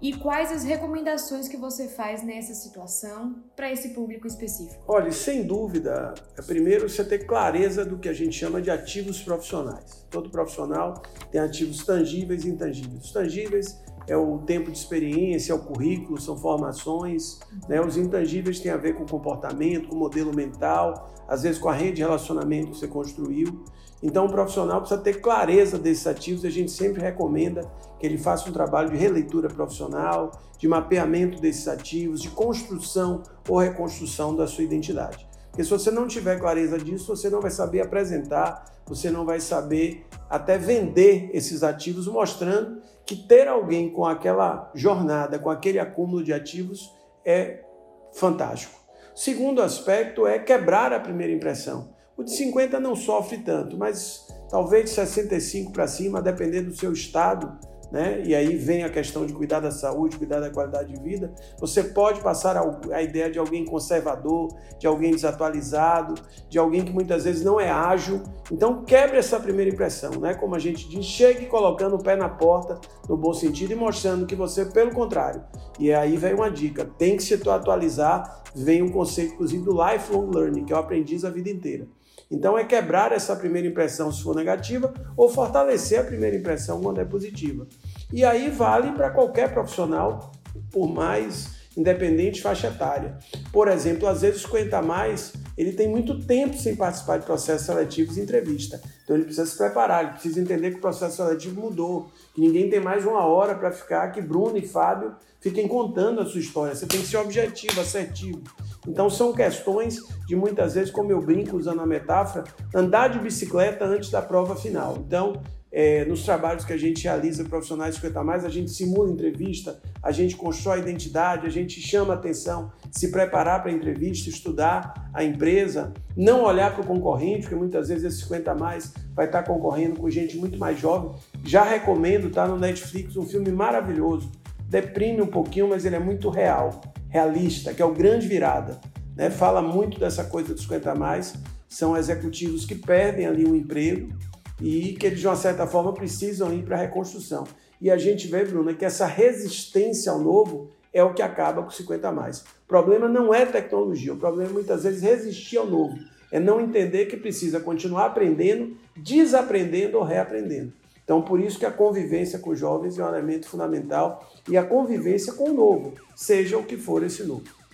e 0.00 0.12
quais 0.12 0.52
as 0.52 0.64
recomendações 0.64 1.48
que 1.48 1.56
você 1.56 1.88
faz 1.88 2.22
nessa 2.22 2.54
situação 2.54 3.36
para 3.56 3.72
esse 3.72 3.90
público 3.90 4.26
específico? 4.26 4.82
Olha, 4.86 5.10
sem 5.10 5.46
dúvida, 5.46 6.14
é 6.36 6.42
primeiro 6.42 6.88
você 6.88 7.04
ter 7.04 7.26
clareza 7.26 7.84
do 7.84 7.98
que 7.98 8.08
a 8.08 8.12
gente 8.12 8.36
chama 8.36 8.60
de 8.60 8.70
ativos 8.70 9.22
profissionais. 9.22 10.06
Todo 10.10 10.28
profissional 10.30 11.02
tem 11.30 11.40
ativos 11.40 11.84
tangíveis 11.84 12.44
e 12.44 12.50
intangíveis. 12.50 13.04
Os 13.04 13.12
tangíveis 13.12 13.78
é 14.06 14.16
o 14.16 14.38
tempo 14.38 14.70
de 14.70 14.76
experiência, 14.76 15.52
é 15.52 15.54
o 15.54 15.60
currículo, 15.60 16.20
são 16.20 16.36
formações. 16.36 17.38
Né? 17.68 17.80
Os 17.80 17.96
intangíveis 17.96 18.60
têm 18.60 18.70
a 18.70 18.76
ver 18.76 18.94
com 18.94 19.06
comportamento, 19.06 19.88
com 19.88 19.96
modelo 19.96 20.34
mental, 20.34 21.14
às 21.26 21.42
vezes 21.42 21.58
com 21.58 21.68
a 21.68 21.72
rede 21.72 21.96
de 21.96 22.02
relacionamento 22.02 22.72
que 22.72 22.78
você 22.78 22.88
construiu. 22.88 23.64
Então, 24.06 24.26
o 24.26 24.30
profissional 24.30 24.80
precisa 24.80 25.00
ter 25.00 25.14
clareza 25.14 25.78
desses 25.78 26.06
ativos 26.06 26.44
a 26.44 26.50
gente 26.50 26.70
sempre 26.70 27.00
recomenda 27.00 27.62
que 27.98 28.04
ele 28.04 28.18
faça 28.18 28.50
um 28.50 28.52
trabalho 28.52 28.90
de 28.90 28.98
releitura 28.98 29.48
profissional, 29.48 30.30
de 30.58 30.68
mapeamento 30.68 31.40
desses 31.40 31.66
ativos, 31.66 32.20
de 32.20 32.28
construção 32.28 33.22
ou 33.48 33.56
reconstrução 33.56 34.36
da 34.36 34.46
sua 34.46 34.62
identidade. 34.62 35.26
Porque 35.50 35.64
se 35.64 35.70
você 35.70 35.90
não 35.90 36.06
tiver 36.06 36.38
clareza 36.38 36.76
disso, 36.76 37.16
você 37.16 37.30
não 37.30 37.40
vai 37.40 37.50
saber 37.50 37.80
apresentar, 37.80 38.66
você 38.86 39.10
não 39.10 39.24
vai 39.24 39.40
saber 39.40 40.04
até 40.28 40.58
vender 40.58 41.30
esses 41.32 41.62
ativos, 41.62 42.06
mostrando 42.06 42.82
que 43.06 43.16
ter 43.16 43.48
alguém 43.48 43.88
com 43.88 44.04
aquela 44.04 44.70
jornada, 44.74 45.38
com 45.38 45.48
aquele 45.48 45.78
acúmulo 45.78 46.22
de 46.22 46.32
ativos 46.34 46.94
é 47.24 47.64
fantástico. 48.12 48.78
Segundo 49.14 49.62
aspecto 49.62 50.26
é 50.26 50.38
quebrar 50.38 50.92
a 50.92 51.00
primeira 51.00 51.32
impressão. 51.32 51.93
O 52.16 52.22
de 52.22 52.30
50 52.30 52.78
não 52.78 52.94
sofre 52.94 53.38
tanto, 53.38 53.76
mas 53.76 54.28
talvez 54.48 54.84
de 54.84 54.90
65 54.90 55.72
para 55.72 55.88
cima, 55.88 56.22
dependendo 56.22 56.70
do 56.70 56.76
seu 56.76 56.92
estado, 56.92 57.58
né? 57.90 58.22
E 58.24 58.34
aí 58.34 58.56
vem 58.56 58.82
a 58.82 58.90
questão 58.90 59.24
de 59.24 59.32
cuidar 59.32 59.60
da 59.60 59.70
saúde, 59.70 60.16
cuidar 60.16 60.40
da 60.40 60.50
qualidade 60.50 60.92
de 60.92 61.00
vida. 61.00 61.32
Você 61.60 61.82
pode 61.82 62.20
passar 62.20 62.56
a, 62.56 63.02
ideia 63.02 63.30
de 63.30 63.38
alguém 63.38 63.64
conservador, 63.64 64.48
de 64.78 64.86
alguém 64.86 65.12
desatualizado, 65.12 66.14
de 66.48 66.58
alguém 66.58 66.84
que 66.84 66.92
muitas 66.92 67.24
vezes 67.24 67.44
não 67.44 67.60
é 67.60 67.70
ágil. 67.70 68.22
Então 68.50 68.84
quebre 68.84 69.16
essa 69.16 69.38
primeira 69.38 69.70
impressão, 69.70 70.12
né? 70.20 70.34
Como 70.34 70.54
a 70.54 70.58
gente 70.58 70.88
diz, 70.88 71.04
chegue 71.04 71.46
colocando 71.46 71.96
o 71.96 72.02
pé 72.02 72.16
na 72.16 72.28
porta, 72.28 72.80
no 73.08 73.16
bom 73.16 73.32
sentido, 73.32 73.72
e 73.72 73.76
mostrando 73.76 74.26
que 74.26 74.34
você, 74.34 74.64
pelo 74.64 74.92
contrário. 74.92 75.44
E 75.78 75.92
aí 75.92 76.16
vem 76.16 76.34
uma 76.34 76.50
dica: 76.50 76.84
tem 76.98 77.16
que 77.16 77.22
se 77.22 77.34
atualizar. 77.48 78.42
Vem 78.56 78.82
um 78.82 78.90
conceito, 78.90 79.34
inclusive, 79.34 79.64
do 79.64 79.72
lifelong 79.72 80.30
learning, 80.32 80.64
que 80.64 80.72
o 80.72 80.76
aprendiz 80.76 81.24
a 81.24 81.30
vida 81.30 81.50
inteira. 81.50 81.88
Então 82.30 82.58
é 82.58 82.64
quebrar 82.64 83.12
essa 83.12 83.36
primeira 83.36 83.68
impressão 83.68 84.10
se 84.10 84.22
for 84.22 84.34
negativa 84.34 84.92
ou 85.16 85.28
fortalecer 85.28 86.00
a 86.00 86.04
primeira 86.04 86.36
impressão 86.36 86.80
quando 86.80 87.00
é 87.00 87.04
positiva. 87.04 87.66
E 88.12 88.24
aí 88.24 88.50
vale 88.50 88.92
para 88.92 89.10
qualquer 89.10 89.52
profissional, 89.52 90.32
por 90.70 90.88
mais 90.88 91.54
independente 91.76 92.40
faixa 92.40 92.68
etária. 92.68 93.18
Por 93.52 93.68
exemplo, 93.68 94.08
às 94.08 94.22
vezes 94.22 94.44
o 94.44 94.46
50 94.46 94.80
mais, 94.82 95.32
ele 95.56 95.72
tem 95.72 95.88
muito 95.88 96.18
tempo 96.24 96.56
sem 96.56 96.76
participar 96.76 97.18
de 97.18 97.26
processos 97.26 97.66
seletivos 97.66 98.16
e 98.16 98.20
entrevista. 98.20 98.80
Então 99.02 99.16
ele 99.16 99.24
precisa 99.24 99.46
se 99.46 99.56
preparar, 99.56 100.04
ele 100.04 100.12
precisa 100.12 100.40
entender 100.40 100.70
que 100.70 100.78
o 100.78 100.80
processo 100.80 101.16
seletivo 101.16 101.60
mudou, 101.60 102.08
que 102.34 102.40
ninguém 102.40 102.70
tem 102.70 102.80
mais 102.80 103.04
uma 103.04 103.24
hora 103.24 103.54
para 103.54 103.72
ficar, 103.72 104.12
que 104.12 104.20
Bruno 104.20 104.56
e 104.56 104.66
Fábio 104.66 105.14
fiquem 105.40 105.68
contando 105.68 106.20
a 106.20 106.26
sua 106.26 106.40
história. 106.40 106.74
Você 106.74 106.86
tem 106.86 107.00
que 107.00 107.06
ser 107.06 107.18
objetivo, 107.18 107.80
assertivo. 107.80 108.42
Então 108.86 109.08
são 109.08 109.32
questões 109.32 110.00
de 110.26 110.36
muitas 110.36 110.74
vezes, 110.74 110.90
como 110.90 111.10
eu 111.10 111.20
brinco 111.20 111.56
usando 111.56 111.80
a 111.80 111.86
metáfora, 111.86 112.44
andar 112.74 113.08
de 113.08 113.18
bicicleta 113.18 113.84
antes 113.84 114.10
da 114.10 114.22
prova 114.22 114.56
final. 114.56 114.96
Então, 114.98 115.40
é, 115.76 116.04
nos 116.04 116.22
trabalhos 116.22 116.64
que 116.64 116.72
a 116.72 116.76
gente 116.76 117.02
realiza 117.02 117.42
profissionais 117.42 117.96
50 117.96 118.22
mais, 118.22 118.44
a 118.44 118.48
gente 118.48 118.70
simula 118.70 119.10
entrevista, 119.10 119.82
a 120.00 120.12
gente 120.12 120.36
constrói 120.36 120.78
identidade, 120.78 121.48
a 121.48 121.50
gente 121.50 121.80
chama 121.80 122.14
atenção, 122.14 122.70
se 122.92 123.10
preparar 123.10 123.60
para 123.60 123.72
a 123.72 123.74
entrevista, 123.74 124.30
estudar 124.30 125.10
a 125.12 125.24
empresa, 125.24 125.92
não 126.16 126.44
olhar 126.44 126.72
para 126.72 126.84
o 126.84 126.86
concorrente, 126.86 127.40
porque 127.40 127.56
muitas 127.56 127.88
vezes 127.88 128.04
esse 128.04 128.22
50 128.22 128.54
mais 128.54 128.94
vai 129.16 129.26
estar 129.26 129.42
concorrendo 129.42 129.98
com 129.98 130.08
gente 130.08 130.36
muito 130.36 130.56
mais 130.56 130.78
jovem. 130.78 131.10
Já 131.42 131.64
recomendo, 131.64 132.30
tá 132.30 132.46
no 132.46 132.56
Netflix, 132.56 133.16
um 133.16 133.26
filme 133.26 133.50
maravilhoso. 133.50 134.30
Deprime 134.68 135.22
um 135.22 135.26
pouquinho, 135.26 135.70
mas 135.70 135.84
ele 135.84 135.96
é 135.96 136.00
muito 136.00 136.30
real 136.30 136.80
realista, 137.14 137.72
que 137.72 137.80
é 137.80 137.84
o 137.84 137.94
grande 137.94 138.26
virada. 138.26 138.80
Né? 139.14 139.30
Fala 139.30 139.62
muito 139.62 140.00
dessa 140.00 140.24
coisa 140.24 140.52
dos 140.52 140.64
50 140.64 140.96
mais, 140.96 141.34
são 141.68 141.96
executivos 141.96 142.64
que 142.64 142.74
perdem 142.74 143.24
ali 143.24 143.46
um 143.46 143.54
emprego 143.54 144.12
e 144.60 144.94
que 144.94 145.06
eles, 145.06 145.20
de 145.20 145.26
uma 145.28 145.36
certa 145.36 145.64
forma, 145.64 145.94
precisam 145.94 146.52
ir 146.52 146.64
para 146.64 146.76
a 146.76 146.80
reconstrução. 146.80 147.44
E 147.80 147.88
a 147.88 147.96
gente 147.96 148.26
vê, 148.26 148.44
Bruno, 148.44 148.74
que 148.74 148.84
essa 148.84 149.06
resistência 149.06 150.10
ao 150.10 150.18
novo 150.18 150.72
é 150.92 151.04
o 151.04 151.14
que 151.14 151.22
acaba 151.22 151.62
com 151.62 151.70
50 151.70 152.10
mais. 152.10 152.40
O 152.40 152.66
problema 152.66 153.08
não 153.08 153.32
é 153.32 153.46
tecnologia, 153.46 154.12
o 154.12 154.16
problema 154.16 154.50
é 154.50 154.52
muitas 154.52 154.82
vezes 154.82 155.00
resistir 155.00 155.58
ao 155.58 155.66
novo. 155.68 155.96
É 156.32 156.40
não 156.40 156.60
entender 156.60 157.06
que 157.06 157.16
precisa 157.16 157.60
continuar 157.60 158.06
aprendendo, 158.06 158.76
desaprendendo 158.96 159.98
ou 159.98 160.02
reaprendendo. 160.02 160.72
Então, 161.04 161.20
por 161.20 161.38
isso 161.38 161.58
que 161.58 161.66
a 161.66 161.70
convivência 161.70 162.38
com 162.38 162.50
os 162.50 162.58
jovens 162.58 162.98
é 162.98 163.04
um 163.04 163.08
elemento 163.08 163.46
fundamental 163.46 164.26
e 164.48 164.56
a 164.56 164.64
convivência 164.64 165.34
com 165.34 165.50
o 165.50 165.54
novo, 165.54 165.92
seja 166.16 166.56
o 166.56 166.64
que 166.64 166.78
for 166.78 167.02
esse 167.02 167.22
novo. 167.22 167.64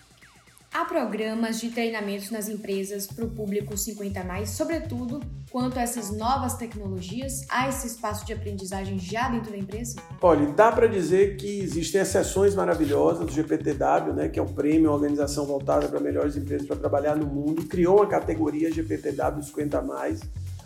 Há 0.72 0.84
programas 0.84 1.58
de 1.58 1.70
treinamentos 1.70 2.30
nas 2.30 2.48
empresas 2.48 3.04
para 3.04 3.24
o 3.24 3.30
público 3.30 3.76
50 3.76 4.22
mais, 4.22 4.50
sobretudo 4.50 5.20
quanto 5.50 5.76
a 5.76 5.82
essas 5.82 6.16
novas 6.16 6.54
tecnologias? 6.54 7.44
Há 7.48 7.68
esse 7.68 7.88
espaço 7.88 8.24
de 8.24 8.32
aprendizagem 8.32 8.96
já 8.96 9.28
dentro 9.28 9.50
da 9.50 9.58
empresa? 9.58 10.00
Olha, 10.22 10.46
dá 10.52 10.70
para 10.70 10.86
dizer 10.86 11.36
que 11.36 11.60
existem 11.60 12.00
exceções 12.00 12.54
maravilhosas 12.54 13.26
do 13.26 13.32
GPTW, 13.32 14.12
né, 14.14 14.28
que 14.28 14.38
é 14.38 14.42
um 14.42 14.52
prêmio, 14.52 14.90
uma 14.90 14.94
organização 14.94 15.44
voltada 15.44 15.88
para 15.88 15.98
melhores 15.98 16.36
empresas 16.36 16.68
para 16.68 16.76
trabalhar 16.76 17.16
no 17.16 17.26
mundo, 17.26 17.66
criou 17.66 17.96
uma 17.96 18.06
categoria 18.06 18.72
GPTW 18.72 19.42
50 19.42 19.82
mais 19.82 20.20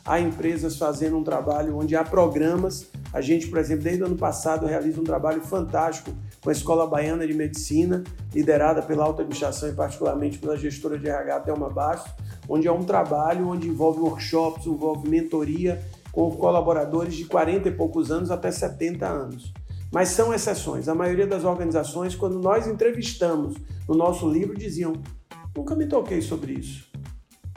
há 0.04 0.20
empresas 0.20 0.76
fazendo 0.76 1.16
um 1.16 1.24
trabalho 1.24 1.76
onde 1.76 1.96
há 1.96 2.04
programas. 2.04 2.90
A 3.12 3.20
gente, 3.20 3.46
por 3.46 3.58
exemplo, 3.58 3.84
desde 3.84 4.02
o 4.02 4.06
ano 4.06 4.16
passado 4.16 4.66
realiza 4.66 5.00
um 5.00 5.04
trabalho 5.04 5.40
fantástico 5.40 6.12
com 6.42 6.50
a 6.50 6.52
Escola 6.52 6.86
Baiana 6.86 7.26
de 7.26 7.32
Medicina, 7.32 8.04
liderada 8.34 8.82
pela 8.82 9.04
alta 9.04 9.22
administração 9.22 9.68
e 9.68 9.72
particularmente 9.72 10.38
pela 10.38 10.56
gestora 10.56 10.98
de 10.98 11.08
RH 11.08 11.40
Thelma 11.40 11.70
Bastos, 11.70 12.12
onde 12.48 12.68
é 12.68 12.72
um 12.72 12.84
trabalho 12.84 13.48
onde 13.48 13.68
envolve 13.68 14.00
workshops, 14.00 14.66
envolve 14.66 15.08
mentoria 15.08 15.82
com 16.12 16.30
colaboradores 16.30 17.14
de 17.14 17.24
40 17.24 17.68
e 17.68 17.72
poucos 17.72 18.10
anos 18.10 18.30
até 18.30 18.50
70 18.50 19.06
anos. 19.06 19.52
Mas 19.90 20.08
são 20.08 20.34
exceções. 20.34 20.88
A 20.88 20.94
maioria 20.94 21.26
das 21.26 21.44
organizações, 21.44 22.14
quando 22.14 22.38
nós 22.38 22.66
entrevistamos 22.66 23.56
no 23.88 23.94
nosso 23.94 24.28
livro, 24.28 24.56
diziam: 24.56 24.94
nunca 25.56 25.74
me 25.74 25.86
toquei 25.86 26.20
sobre 26.20 26.52
isso. 26.54 26.93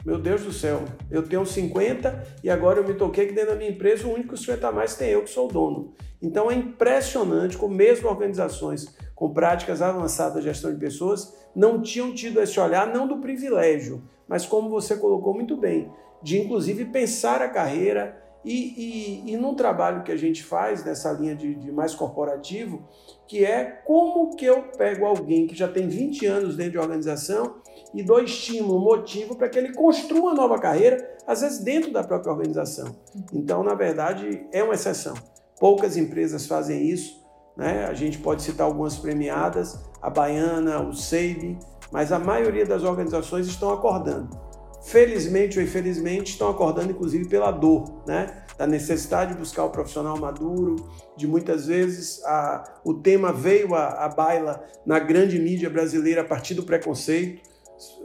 Meu 0.04 0.16
Deus 0.16 0.42
do 0.42 0.52
céu, 0.52 0.84
eu 1.10 1.22
tenho 1.22 1.44
50 1.44 2.38
e 2.42 2.48
agora 2.48 2.78
eu 2.78 2.86
me 2.86 2.94
toquei 2.94 3.26
que 3.26 3.32
dentro 3.32 3.50
da 3.50 3.56
minha 3.56 3.70
empresa 3.70 4.06
o 4.06 4.14
único 4.14 4.36
50 4.36 4.68
a 4.68 4.72
mais 4.72 4.94
tem 4.94 5.10
eu 5.10 5.22
que 5.22 5.30
sou 5.30 5.48
o 5.48 5.52
dono. 5.52 5.92
Então 6.22 6.50
é 6.50 6.54
impressionante 6.54 7.58
como 7.58 7.74
mesmo 7.74 8.08
organizações 8.08 8.96
com 9.14 9.32
práticas 9.32 9.82
avançadas 9.82 10.42
de 10.42 10.48
gestão 10.48 10.72
de 10.72 10.78
pessoas 10.78 11.36
não 11.54 11.82
tinham 11.82 12.14
tido 12.14 12.40
esse 12.40 12.58
olhar 12.60 12.86
não 12.86 13.08
do 13.08 13.18
privilégio, 13.18 14.02
mas 14.28 14.46
como 14.46 14.70
você 14.70 14.96
colocou 14.96 15.34
muito 15.34 15.56
bem, 15.56 15.90
de 16.22 16.40
inclusive 16.40 16.84
pensar 16.86 17.42
a 17.42 17.48
carreira 17.48 18.16
e, 18.44 19.24
e, 19.26 19.32
e 19.32 19.36
num 19.36 19.54
trabalho 19.54 20.04
que 20.04 20.12
a 20.12 20.16
gente 20.16 20.44
faz 20.44 20.84
nessa 20.84 21.12
linha 21.12 21.34
de, 21.34 21.54
de, 21.56 21.72
mais 21.72 21.94
corporativo, 21.94 22.88
que 23.26 23.44
é 23.44 23.64
como 23.64 24.36
que 24.36 24.44
eu 24.44 24.62
pego 24.76 25.04
alguém 25.04 25.46
que 25.46 25.56
já 25.56 25.66
tem 25.66 25.88
20 25.88 26.24
anos 26.26 26.56
dentro 26.56 26.72
de 26.72 26.78
organização 26.78 27.56
e 27.94 28.02
dou 28.02 28.20
estímulo, 28.20 28.78
motivo 28.78 29.34
para 29.34 29.48
que 29.48 29.58
ele 29.58 29.72
construa 29.72 30.20
uma 30.20 30.34
nova 30.34 30.58
carreira, 30.58 31.16
às 31.26 31.40
vezes 31.40 31.58
dentro 31.60 31.90
da 31.90 32.02
própria 32.02 32.32
organização. 32.32 32.94
Então, 33.32 33.62
na 33.62 33.74
verdade, 33.74 34.46
é 34.52 34.62
uma 34.62 34.74
exceção. 34.74 35.14
Poucas 35.58 35.96
empresas 35.96 36.46
fazem 36.46 36.88
isso. 36.88 37.26
Né? 37.56 37.86
A 37.86 37.94
gente 37.94 38.18
pode 38.18 38.42
citar 38.42 38.66
algumas 38.66 38.96
premiadas, 38.96 39.78
a 40.00 40.08
Baiana, 40.08 40.80
o 40.80 40.94
SEIB, 40.94 41.58
mas 41.90 42.12
a 42.12 42.18
maioria 42.18 42.64
das 42.64 42.82
organizações 42.82 43.46
estão 43.46 43.70
acordando. 43.70 44.48
Felizmente 44.84 45.58
ou 45.58 45.64
infelizmente, 45.64 46.32
estão 46.32 46.48
acordando 46.48 46.92
inclusive 46.92 47.28
pela 47.28 47.50
dor, 47.50 48.02
né? 48.06 48.44
da 48.56 48.66
necessidade 48.66 49.32
de 49.32 49.38
buscar 49.38 49.64
o 49.64 49.70
profissional 49.70 50.16
maduro, 50.18 50.76
de 51.16 51.26
muitas 51.26 51.66
vezes 51.66 52.24
a, 52.24 52.64
o 52.84 52.94
tema 52.94 53.32
veio 53.32 53.74
à 53.74 54.08
baila 54.08 54.64
na 54.86 54.98
grande 54.98 55.38
mídia 55.38 55.68
brasileira 55.68 56.22
a 56.22 56.24
partir 56.24 56.54
do 56.54 56.62
preconceito 56.62 57.47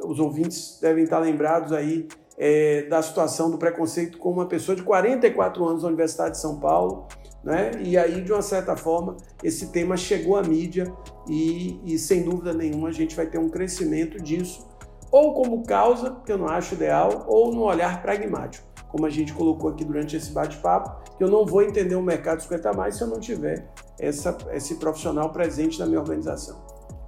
os 0.03 0.19
ouvintes 0.19 0.79
devem 0.81 1.03
estar 1.03 1.19
lembrados 1.19 1.71
aí 1.71 2.07
é, 2.37 2.83
da 2.83 3.01
situação 3.01 3.49
do 3.49 3.57
preconceito 3.57 4.17
com 4.17 4.31
uma 4.31 4.45
pessoa 4.45 4.75
de 4.75 4.83
44 4.83 5.65
anos 5.65 5.83
na 5.83 5.89
Universidade 5.89 6.31
de 6.31 6.39
São 6.39 6.59
Paulo, 6.59 7.07
né? 7.43 7.71
E 7.83 7.97
aí, 7.97 8.21
de 8.21 8.31
uma 8.31 8.41
certa 8.41 8.75
forma, 8.75 9.17
esse 9.43 9.67
tema 9.67 9.97
chegou 9.97 10.37
à 10.37 10.41
mídia 10.41 10.91
e, 11.27 11.79
e, 11.83 11.99
sem 11.99 12.23
dúvida 12.23 12.53
nenhuma, 12.53 12.89
a 12.89 12.91
gente 12.91 13.15
vai 13.15 13.25
ter 13.27 13.37
um 13.37 13.49
crescimento 13.49 14.21
disso, 14.21 14.65
ou 15.11 15.33
como 15.33 15.63
causa, 15.63 16.17
que 16.25 16.31
eu 16.31 16.37
não 16.37 16.47
acho 16.47 16.73
ideal, 16.73 17.25
ou 17.27 17.53
no 17.53 17.63
olhar 17.63 18.01
pragmático, 18.01 18.65
como 18.87 19.05
a 19.05 19.09
gente 19.09 19.33
colocou 19.33 19.69
aqui 19.69 19.83
durante 19.83 20.15
esse 20.15 20.31
bate-papo, 20.31 21.03
que 21.17 21.23
eu 21.23 21.29
não 21.29 21.45
vou 21.45 21.61
entender 21.61 21.95
o 21.95 22.01
mercado 22.01 22.41
50 22.41 22.73
mais 22.73 22.95
se 22.95 23.03
eu 23.03 23.07
não 23.07 23.19
tiver 23.19 23.67
essa, 23.99 24.35
esse 24.51 24.75
profissional 24.75 25.29
presente 25.29 25.77
na 25.79 25.85
minha 25.85 25.99
organização. 25.99 26.62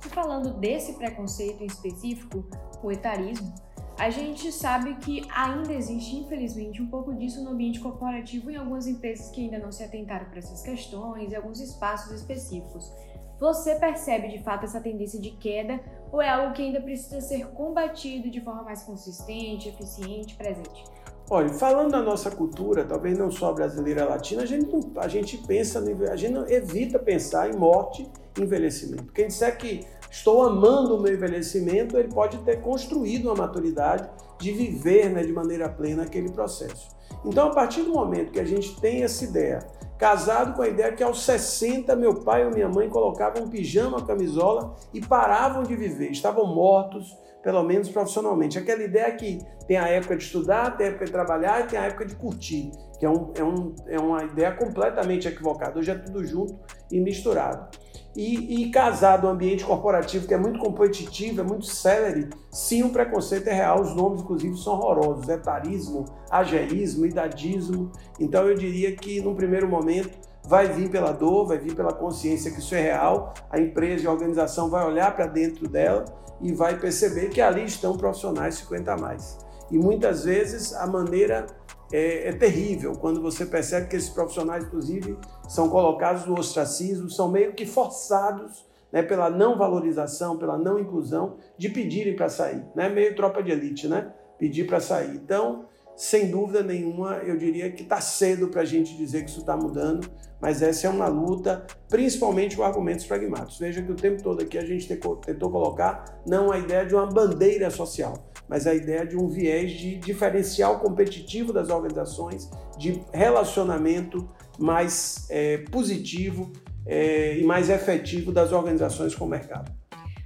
E 0.05 0.09
falando 0.09 0.53
desse 0.53 0.93
preconceito 0.93 1.63
em 1.63 1.65
específico, 1.65 2.45
o 2.83 2.91
etarismo, 2.91 3.53
a 3.97 4.09
gente 4.09 4.51
sabe 4.51 4.95
que 4.95 5.25
ainda 5.33 5.73
existe, 5.73 6.17
infelizmente, 6.17 6.81
um 6.81 6.87
pouco 6.87 7.13
disso 7.13 7.43
no 7.43 7.51
ambiente 7.51 7.79
corporativo 7.79 8.51
em 8.51 8.57
algumas 8.57 8.87
empresas 8.87 9.31
que 9.31 9.41
ainda 9.41 9.57
não 9.57 9.71
se 9.71 9.83
atentaram 9.83 10.25
para 10.25 10.39
essas 10.39 10.61
questões 10.61 11.31
e 11.31 11.35
alguns 11.35 11.59
espaços 11.59 12.11
específicos. 12.11 12.91
Você 13.39 13.75
percebe 13.75 14.27
de 14.27 14.43
fato 14.43 14.65
essa 14.65 14.79
tendência 14.79 15.19
de 15.19 15.31
queda 15.31 15.79
ou 16.11 16.21
é 16.21 16.29
algo 16.29 16.53
que 16.53 16.61
ainda 16.61 16.79
precisa 16.81 17.19
ser 17.19 17.47
combatido 17.47 18.29
de 18.29 18.41
forma 18.41 18.63
mais 18.63 18.83
consistente, 18.83 19.69
eficiente, 19.69 20.35
presente? 20.35 20.83
Olha, 21.29 21.49
falando 21.49 21.91
da 21.91 22.03
nossa 22.03 22.29
cultura, 22.29 22.85
talvez 22.85 23.17
não 23.17 23.31
só 23.31 23.51
brasileira 23.51 24.05
latina, 24.05 24.43
a 24.43 24.45
gente, 24.45 24.69
a 24.97 25.07
gente 25.07 25.37
pensa, 25.39 25.79
a 25.79 26.15
gente 26.15 26.53
evita 26.53 26.99
pensar 26.99 27.49
em 27.49 27.57
morte 27.57 28.07
e 28.37 28.41
envelhecimento. 28.41 29.11
Quem 29.11 29.27
disser 29.27 29.57
que 29.57 29.85
estou 30.09 30.43
amando 30.43 30.95
o 30.95 31.01
meu 31.01 31.13
envelhecimento, 31.13 31.97
ele 31.97 32.09
pode 32.09 32.37
ter 32.39 32.61
construído 32.61 33.25
uma 33.25 33.35
maturidade 33.35 34.09
de 34.39 34.51
viver 34.51 35.09
né, 35.09 35.23
de 35.23 35.31
maneira 35.31 35.69
plena 35.69 36.03
aquele 36.03 36.31
processo. 36.31 36.89
Então, 37.23 37.47
a 37.47 37.51
partir 37.51 37.83
do 37.83 37.93
momento 37.93 38.31
que 38.31 38.39
a 38.39 38.45
gente 38.45 38.79
tem 38.79 39.03
essa 39.03 39.23
ideia 39.23 39.59
casado 39.97 40.55
com 40.55 40.61
a 40.61 40.67
ideia 40.67 40.91
que 40.91 41.03
aos 41.03 41.23
60 41.23 41.95
meu 41.95 42.15
pai 42.15 42.45
ou 42.45 42.51
minha 42.51 42.67
mãe 42.67 42.89
colocavam 42.89 43.49
pijama, 43.49 44.05
camisola 44.05 44.75
e 44.93 45.01
paravam 45.01 45.63
de 45.63 45.75
viver, 45.75 46.11
estavam 46.11 46.45
mortos, 46.53 47.17
pelo 47.41 47.63
menos 47.63 47.89
profissionalmente. 47.89 48.57
Aquela 48.57 48.83
ideia 48.83 49.11
que 49.15 49.39
tem 49.67 49.77
a 49.77 49.87
época 49.87 50.17
de 50.17 50.23
estudar, 50.23 50.75
tem 50.75 50.87
a 50.87 50.89
época 50.89 51.05
de 51.05 51.11
trabalhar 51.11 51.61
e 51.61 51.67
tem 51.67 51.79
a 51.79 51.83
época 51.85 52.05
de 52.05 52.15
curtir, 52.15 52.71
que 52.99 53.05
é, 53.05 53.09
um, 53.09 53.31
é, 53.35 53.43
um, 53.43 53.75
é 53.87 53.99
uma 53.99 54.23
ideia 54.23 54.51
completamente 54.51 55.27
equivocada. 55.27 55.79
Hoje 55.79 55.91
é 55.91 55.95
tudo 55.95 56.23
junto 56.25 56.59
e 56.91 56.99
misturado. 56.99 57.69
E, 58.15 58.63
e 58.63 58.71
casado 58.71 59.27
um 59.27 59.31
ambiente 59.31 59.65
corporativo 59.65 60.25
que 60.25 60.33
é 60.33 60.37
muito 60.37 60.57
competitivo, 60.57 61.41
é 61.41 61.43
muito 61.43 61.65
célere, 61.65 62.29
sim, 62.49 62.81
o 62.81 62.89
preconceito 62.89 63.47
é 63.47 63.53
real. 63.53 63.81
Os 63.81 63.93
nomes, 63.93 64.21
inclusive, 64.21 64.57
são 64.57 64.73
horrorosos: 64.73 65.27
etarismo, 65.27 66.05
ageísmo, 66.31 67.05
idadismo. 67.05 67.91
Então, 68.19 68.47
eu 68.47 68.55
diria 68.55 68.95
que, 68.95 69.19
num 69.21 69.35
primeiro 69.35 69.67
momento, 69.67 70.17
vai 70.47 70.67
vir 70.67 70.89
pela 70.89 71.11
dor, 71.11 71.47
vai 71.47 71.57
vir 71.57 71.75
pela 71.75 71.91
consciência 71.91 72.51
que 72.51 72.59
isso 72.59 72.73
é 72.73 72.81
real. 72.81 73.33
A 73.49 73.59
empresa 73.59 74.03
e 74.05 74.07
a 74.07 74.11
organização 74.11 74.69
vai 74.69 74.85
olhar 74.85 75.13
para 75.13 75.27
dentro 75.27 75.67
dela 75.67 76.05
e 76.41 76.53
vai 76.53 76.79
perceber 76.79 77.29
que 77.29 77.41
ali 77.41 77.65
estão 77.65 77.97
profissionais 77.97 78.55
50 78.55 78.93
a 78.93 78.97
mais. 78.97 79.37
E 79.71 79.77
muitas 79.77 80.23
vezes 80.23 80.73
a 80.73 80.85
maneira 80.85 81.47
é, 81.95 82.27
é, 82.27 82.33
terrível 82.33 82.91
quando 82.97 83.21
você 83.21 83.45
percebe 83.45 83.87
que 83.87 83.95
esses 83.95 84.09
profissionais, 84.09 84.65
inclusive, 84.65 85.17
são 85.47 85.69
colocados 85.69 86.25
no 86.25 86.37
ostracismo, 86.37 87.09
são 87.09 87.31
meio 87.31 87.53
que 87.53 87.65
forçados 87.65 88.65
né, 88.91 89.01
pela 89.01 89.29
não 89.29 89.57
valorização, 89.57 90.37
pela 90.37 90.57
não 90.57 90.77
inclusão, 90.77 91.37
de 91.57 91.69
pedirem 91.69 92.13
para 92.13 92.27
sair. 92.27 92.65
Né? 92.75 92.89
Meio 92.89 93.15
tropa 93.15 93.41
de 93.41 93.51
elite, 93.51 93.87
né? 93.87 94.11
Pedir 94.37 94.67
para 94.67 94.81
sair. 94.81 95.15
Então, 95.15 95.69
sem 95.95 96.29
dúvida 96.29 96.61
nenhuma, 96.61 97.17
eu 97.17 97.37
diria 97.37 97.71
que 97.71 97.83
está 97.83 98.01
cedo 98.01 98.49
para 98.49 98.61
a 98.61 98.65
gente 98.65 98.95
dizer 98.97 99.23
que 99.23 99.29
isso 99.29 99.39
está 99.39 99.55
mudando, 99.55 100.09
mas 100.41 100.61
essa 100.61 100.87
é 100.87 100.89
uma 100.89 101.07
luta, 101.07 101.65
principalmente 101.89 102.57
com 102.57 102.63
argumentos 102.63 103.05
pragmáticos. 103.05 103.57
Veja 103.57 103.81
que 103.81 103.91
o 103.91 103.95
tempo 103.95 104.21
todo 104.21 104.41
aqui 104.41 104.57
a 104.57 104.65
gente 104.65 104.87
tentou 104.87 105.49
colocar 105.49 106.21
não 106.27 106.51
a 106.51 106.59
ideia 106.59 106.85
de 106.85 106.93
uma 106.93 107.05
bandeira 107.05 107.69
social, 107.69 108.29
mas 108.47 108.67
a 108.67 108.75
ideia 108.75 109.05
de 109.05 109.15
um 109.15 109.27
viés 109.27 109.71
de 109.71 109.97
diferencial 109.97 110.79
competitivo 110.79 111.53
das 111.53 111.69
organizações, 111.69 112.49
de 112.77 113.01
relacionamento 113.13 114.27
mais 114.59 115.25
é, 115.29 115.59
positivo 115.59 116.51
é, 116.85 117.39
e 117.39 117.43
mais 117.43 117.69
efetivo 117.69 118.31
das 118.31 118.51
organizações 118.51 119.15
com 119.15 119.25
o 119.25 119.29
mercado. 119.29 119.71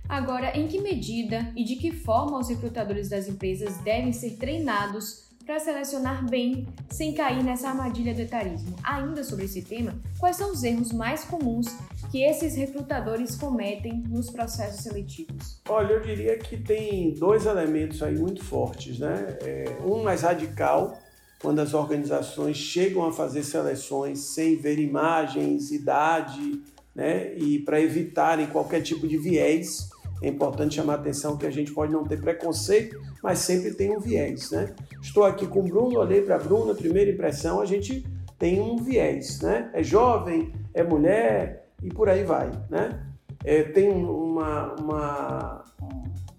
Agora, 0.07 0.57
em 0.57 0.67
que 0.67 0.81
medida 0.81 1.53
e 1.55 1.63
de 1.63 1.75
que 1.75 1.91
forma 1.91 2.39
os 2.39 2.49
recrutadores 2.49 3.09
das 3.09 3.27
empresas 3.27 3.77
devem 3.83 4.11
ser 4.11 4.37
treinados 4.37 5.28
para 5.49 5.59
selecionar 5.59 6.29
bem, 6.29 6.67
sem 6.91 7.11
cair 7.11 7.43
nessa 7.43 7.69
armadilha 7.69 8.13
do 8.13 8.21
etarismo. 8.21 8.75
Ainda 8.83 9.23
sobre 9.23 9.45
esse 9.45 9.63
tema, 9.63 9.99
quais 10.19 10.35
são 10.35 10.51
os 10.51 10.61
erros 10.61 10.93
mais 10.93 11.23
comuns 11.23 11.65
que 12.11 12.21
esses 12.21 12.55
recrutadores 12.55 13.35
cometem 13.35 14.03
nos 14.07 14.29
processos 14.29 14.83
seletivos? 14.83 15.59
Olha, 15.67 15.93
eu 15.93 16.01
diria 16.01 16.37
que 16.37 16.55
tem 16.55 17.15
dois 17.15 17.47
elementos 17.47 18.03
aí 18.03 18.15
muito 18.15 18.43
fortes, 18.43 18.99
né? 18.99 19.39
É, 19.41 19.77
um 19.83 20.03
mais 20.03 20.21
radical, 20.21 20.95
quando 21.41 21.57
as 21.57 21.73
organizações 21.73 22.55
chegam 22.55 23.07
a 23.07 23.11
fazer 23.11 23.41
seleções 23.41 24.19
sem 24.19 24.55
ver 24.55 24.77
imagens, 24.77 25.71
idade, 25.71 26.61
né? 26.93 27.33
E 27.35 27.57
para 27.57 27.81
evitarem 27.81 28.45
qualquer 28.45 28.83
tipo 28.83 29.07
de 29.07 29.17
viés, 29.17 29.88
é 30.21 30.27
importante 30.27 30.75
chamar 30.75 30.93
a 30.93 30.95
atenção 30.97 31.37
que 31.37 31.45
a 31.45 31.51
gente 31.51 31.71
pode 31.71 31.91
não 31.91 32.03
ter 32.03 32.19
preconceito, 32.19 32.99
mas 33.23 33.39
sempre 33.39 33.73
tem 33.73 33.95
um 33.95 33.99
viés, 33.99 34.51
né? 34.51 34.73
Estou 35.01 35.23
aqui 35.23 35.47
com 35.47 35.59
o 35.59 35.63
Bruno, 35.63 35.99
olhei 35.99 36.21
para 36.21 36.35
a 36.35 36.39
Bruna, 36.39 36.73
primeira 36.73 37.11
impressão, 37.11 37.61
a 37.61 37.65
gente 37.65 38.05
tem 38.37 38.59
um 38.59 38.77
viés, 38.77 39.41
né? 39.41 39.69
É 39.73 39.81
jovem, 39.81 40.53
é 40.73 40.83
mulher 40.83 41.69
e 41.81 41.89
por 41.89 42.09
aí 42.09 42.23
vai, 42.23 42.51
né? 42.69 43.05
É, 43.43 43.63
tem 43.63 43.89
uma, 43.89 44.75
uma, 44.75 45.63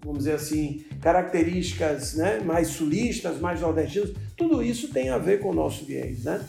vamos 0.03 0.19
dizer 0.19 0.33
assim, 0.33 0.85
características 1.01 2.13
né, 2.13 2.39
mais 2.41 2.67
sulistas, 2.67 3.39
mais 3.39 3.61
nordestinas, 3.61 4.13
tudo 4.37 4.61
isso 4.61 4.93
tem 4.93 5.09
a 5.09 5.17
ver 5.17 5.39
com 5.39 5.49
o 5.49 5.53
nosso 5.53 5.83
viés, 5.83 6.25
né? 6.25 6.45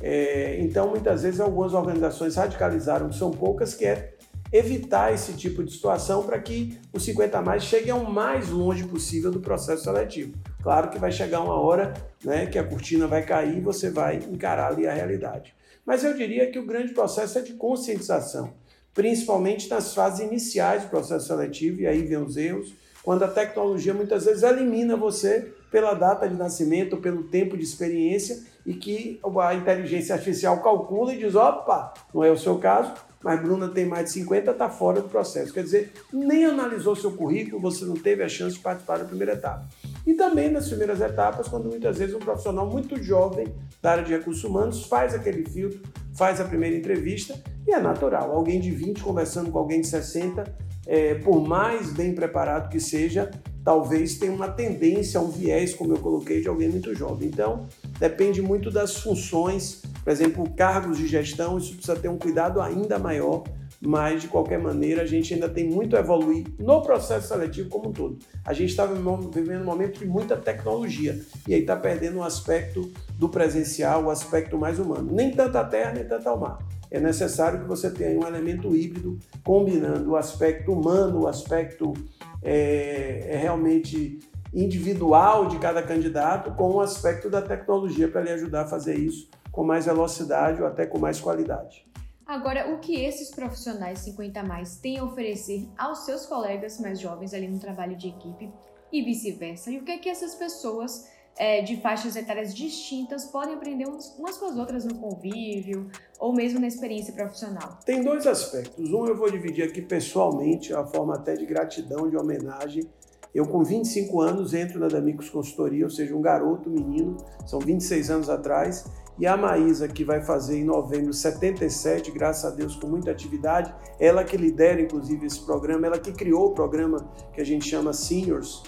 É, 0.00 0.58
então, 0.60 0.90
muitas 0.90 1.22
vezes, 1.22 1.40
algumas 1.40 1.72
organizações 1.72 2.34
radicalizaram, 2.36 3.12
são 3.12 3.30
poucas, 3.30 3.74
que 3.74 3.84
é 3.84 4.13
evitar 4.54 5.12
esse 5.12 5.32
tipo 5.32 5.64
de 5.64 5.72
situação 5.72 6.22
para 6.22 6.38
que 6.38 6.78
os 6.92 7.04
50 7.04 7.42
mais 7.42 7.64
cheguem 7.64 7.92
o 7.92 8.08
mais 8.08 8.50
longe 8.50 8.84
possível 8.84 9.32
do 9.32 9.40
processo 9.40 9.82
seletivo. 9.82 10.32
Claro 10.62 10.90
que 10.90 10.98
vai 10.98 11.10
chegar 11.10 11.40
uma 11.40 11.60
hora 11.60 11.92
né, 12.22 12.46
que 12.46 12.56
a 12.56 12.62
cortina 12.62 13.08
vai 13.08 13.26
cair 13.26 13.58
e 13.58 13.60
você 13.60 13.90
vai 13.90 14.18
encarar 14.30 14.68
ali 14.68 14.86
a 14.86 14.94
realidade. 14.94 15.52
Mas 15.84 16.04
eu 16.04 16.14
diria 16.14 16.52
que 16.52 16.58
o 16.60 16.64
grande 16.64 16.94
processo 16.94 17.36
é 17.36 17.42
de 17.42 17.54
conscientização, 17.54 18.54
principalmente 18.94 19.68
nas 19.68 19.92
fases 19.92 20.20
iniciais 20.20 20.84
do 20.84 20.88
processo 20.88 21.26
seletivo, 21.26 21.80
e 21.80 21.86
aí 21.88 22.02
vem 22.02 22.18
os 22.18 22.36
erros, 22.36 22.72
quando 23.02 23.24
a 23.24 23.28
tecnologia 23.28 23.92
muitas 23.92 24.24
vezes 24.24 24.44
elimina 24.44 24.96
você 24.96 25.52
pela 25.68 25.94
data 25.94 26.28
de 26.28 26.36
nascimento, 26.36 26.96
pelo 26.98 27.24
tempo 27.24 27.56
de 27.56 27.64
experiência, 27.64 28.40
e 28.64 28.72
que 28.72 29.20
a 29.42 29.54
inteligência 29.54 30.14
artificial 30.14 30.62
calcula 30.62 31.12
e 31.12 31.18
diz: 31.18 31.34
opa, 31.34 31.92
não 32.14 32.24
é 32.24 32.30
o 32.30 32.38
seu 32.38 32.56
caso, 32.58 32.94
mas 33.24 33.40
Bruna 33.40 33.68
tem 33.68 33.86
mais 33.86 34.04
de 34.04 34.10
50, 34.10 34.50
está 34.50 34.68
fora 34.68 35.00
do 35.00 35.08
processo. 35.08 35.50
Quer 35.50 35.64
dizer, 35.64 35.92
nem 36.12 36.44
analisou 36.44 36.94
seu 36.94 37.10
currículo, 37.10 37.58
você 37.58 37.86
não 37.86 37.94
teve 37.94 38.22
a 38.22 38.28
chance 38.28 38.56
de 38.56 38.60
participar 38.60 38.98
da 38.98 39.06
primeira 39.06 39.32
etapa. 39.32 39.66
E 40.06 40.12
também 40.12 40.50
nas 40.50 40.68
primeiras 40.68 41.00
etapas, 41.00 41.48
quando 41.48 41.70
muitas 41.70 41.96
vezes 41.96 42.14
um 42.14 42.18
profissional 42.18 42.68
muito 42.68 43.02
jovem 43.02 43.46
da 43.80 43.92
área 43.92 44.04
de 44.04 44.12
recursos 44.12 44.44
humanos 44.44 44.84
faz 44.84 45.14
aquele 45.14 45.42
filtro, 45.48 45.80
faz 46.14 46.38
a 46.38 46.44
primeira 46.44 46.76
entrevista, 46.76 47.42
e 47.66 47.72
é 47.72 47.80
natural. 47.80 48.30
Alguém 48.30 48.60
de 48.60 48.70
20 48.70 49.02
conversando 49.02 49.50
com 49.50 49.58
alguém 49.58 49.80
de 49.80 49.86
60, 49.86 50.44
é, 50.86 51.14
por 51.14 51.40
mais 51.40 51.90
bem 51.94 52.14
preparado 52.14 52.68
que 52.68 52.78
seja, 52.78 53.30
talvez 53.64 54.18
tenha 54.18 54.32
uma 54.32 54.48
tendência, 54.48 55.18
um 55.18 55.30
viés, 55.30 55.72
como 55.72 55.94
eu 55.94 55.98
coloquei, 55.98 56.42
de 56.42 56.48
alguém 56.48 56.68
muito 56.68 56.94
jovem. 56.94 57.28
Então, 57.28 57.66
depende 57.98 58.42
muito 58.42 58.70
das 58.70 58.96
funções 58.96 59.82
por 60.04 60.10
exemplo, 60.10 60.50
cargos 60.54 60.98
de 60.98 61.06
gestão, 61.06 61.56
isso 61.56 61.72
precisa 61.76 61.96
ter 61.96 62.08
um 62.08 62.18
cuidado 62.18 62.60
ainda 62.60 62.98
maior, 62.98 63.42
mas 63.80 64.20
de 64.20 64.28
qualquer 64.28 64.58
maneira 64.58 65.00
a 65.00 65.06
gente 65.06 65.32
ainda 65.32 65.48
tem 65.48 65.66
muito 65.66 65.96
a 65.96 66.00
evoluir 66.00 66.44
no 66.58 66.82
processo 66.82 67.28
seletivo 67.28 67.70
como 67.70 67.88
um 67.88 67.92
todo. 67.92 68.18
A 68.44 68.52
gente 68.52 68.68
está 68.68 68.84
vivendo 68.84 69.62
um 69.62 69.64
momento 69.64 69.98
de 69.98 70.06
muita 70.06 70.36
tecnologia 70.36 71.18
e 71.48 71.54
aí 71.54 71.62
está 71.62 71.74
perdendo 71.74 72.16
o 72.16 72.20
um 72.20 72.22
aspecto 72.22 72.92
do 73.18 73.30
presencial, 73.30 74.04
o 74.04 74.10
aspecto 74.10 74.58
mais 74.58 74.78
humano. 74.78 75.10
Nem 75.10 75.30
tanto 75.30 75.56
a 75.56 75.64
terra, 75.64 75.92
nem 75.92 76.04
tanto 76.04 76.28
ao 76.28 76.38
mar. 76.38 76.58
É 76.90 77.00
necessário 77.00 77.60
que 77.60 77.66
você 77.66 77.90
tenha 77.90 78.20
um 78.20 78.26
elemento 78.26 78.76
híbrido 78.76 79.18
combinando 79.42 80.10
o 80.10 80.16
aspecto 80.16 80.70
humano, 80.70 81.22
o 81.22 81.26
aspecto 81.26 81.94
é, 82.42 83.26
é 83.30 83.36
realmente 83.38 84.18
individual 84.52 85.48
de 85.48 85.58
cada 85.58 85.82
candidato 85.82 86.52
com 86.52 86.72
o 86.72 86.80
aspecto 86.80 87.30
da 87.30 87.40
tecnologia 87.40 88.06
para 88.06 88.20
lhe 88.20 88.30
ajudar 88.30 88.62
a 88.62 88.66
fazer 88.66 88.96
isso 88.96 89.28
com 89.54 89.62
mais 89.62 89.86
velocidade 89.86 90.60
ou 90.60 90.66
até 90.66 90.84
com 90.84 90.98
mais 90.98 91.20
qualidade. 91.20 91.86
Agora, 92.26 92.72
o 92.72 92.78
que 92.78 93.04
esses 93.04 93.30
profissionais 93.30 94.00
50 94.00 94.42
mais 94.42 94.76
têm 94.76 94.98
a 94.98 95.04
oferecer 95.04 95.68
aos 95.76 96.04
seus 96.04 96.26
colegas 96.26 96.80
mais 96.80 96.98
jovens 96.98 97.34
ali 97.34 97.46
no 97.46 97.58
trabalho 97.58 97.96
de 97.96 98.08
equipe 98.08 98.50
e 98.90 99.02
vice-versa? 99.02 99.70
E 99.70 99.78
o 99.78 99.84
que 99.84 99.92
é 99.92 99.98
que 99.98 100.08
essas 100.08 100.34
pessoas 100.34 101.06
é, 101.36 101.60
de 101.62 101.76
faixas 101.76 102.16
etárias 102.16 102.54
distintas 102.54 103.26
podem 103.26 103.54
aprender 103.54 103.86
umas 103.86 104.38
com 104.38 104.46
as 104.46 104.56
outras 104.56 104.84
no 104.84 104.94
convívio 104.94 105.90
ou 106.18 106.32
mesmo 106.32 106.58
na 106.58 106.66
experiência 106.66 107.12
profissional? 107.12 107.78
Tem 107.84 108.02
dois 108.02 108.26
aspectos. 108.26 108.90
Um 108.90 109.06
eu 109.06 109.16
vou 109.16 109.30
dividir 109.30 109.64
aqui 109.64 109.82
pessoalmente, 109.82 110.72
a 110.72 110.84
forma 110.84 111.14
até 111.14 111.34
de 111.34 111.44
gratidão, 111.44 112.08
de 112.08 112.16
homenagem. 112.16 112.88
Eu, 113.34 113.46
com 113.46 113.64
25 113.64 114.20
anos, 114.20 114.54
entro 114.54 114.78
na 114.78 114.86
Damicos 114.86 115.28
Consultoria, 115.28 115.84
ou 115.84 115.90
seja, 115.90 116.14
um 116.14 116.22
garoto, 116.22 116.70
menino, 116.70 117.16
são 117.44 117.58
26 117.58 118.10
anos 118.10 118.30
atrás, 118.30 118.84
e 119.18 119.26
a 119.26 119.36
Maísa, 119.36 119.86
que 119.86 120.04
vai 120.04 120.20
fazer 120.22 120.58
em 120.58 120.64
novembro 120.64 121.12
77, 121.12 122.10
graças 122.10 122.44
a 122.44 122.54
Deus, 122.54 122.74
com 122.74 122.88
muita 122.88 123.10
atividade, 123.10 123.72
ela 124.00 124.24
que 124.24 124.36
lidera, 124.36 124.80
inclusive, 124.80 125.26
esse 125.26 125.44
programa, 125.44 125.86
ela 125.86 125.98
que 125.98 126.12
criou 126.12 126.46
o 126.46 126.54
programa 126.54 127.08
que 127.32 127.40
a 127.40 127.44
gente 127.44 127.68
chama 127.68 127.92
Seniors, 127.92 128.62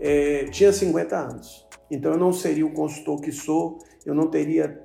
é, 0.00 0.44
tinha 0.46 0.72
50 0.72 1.16
anos. 1.16 1.66
Então 1.90 2.12
eu 2.12 2.18
não 2.18 2.32
seria 2.32 2.64
o 2.64 2.72
consultor 2.72 3.20
que 3.20 3.30
sou, 3.30 3.78
eu 4.06 4.14
não 4.14 4.28
teria 4.28 4.80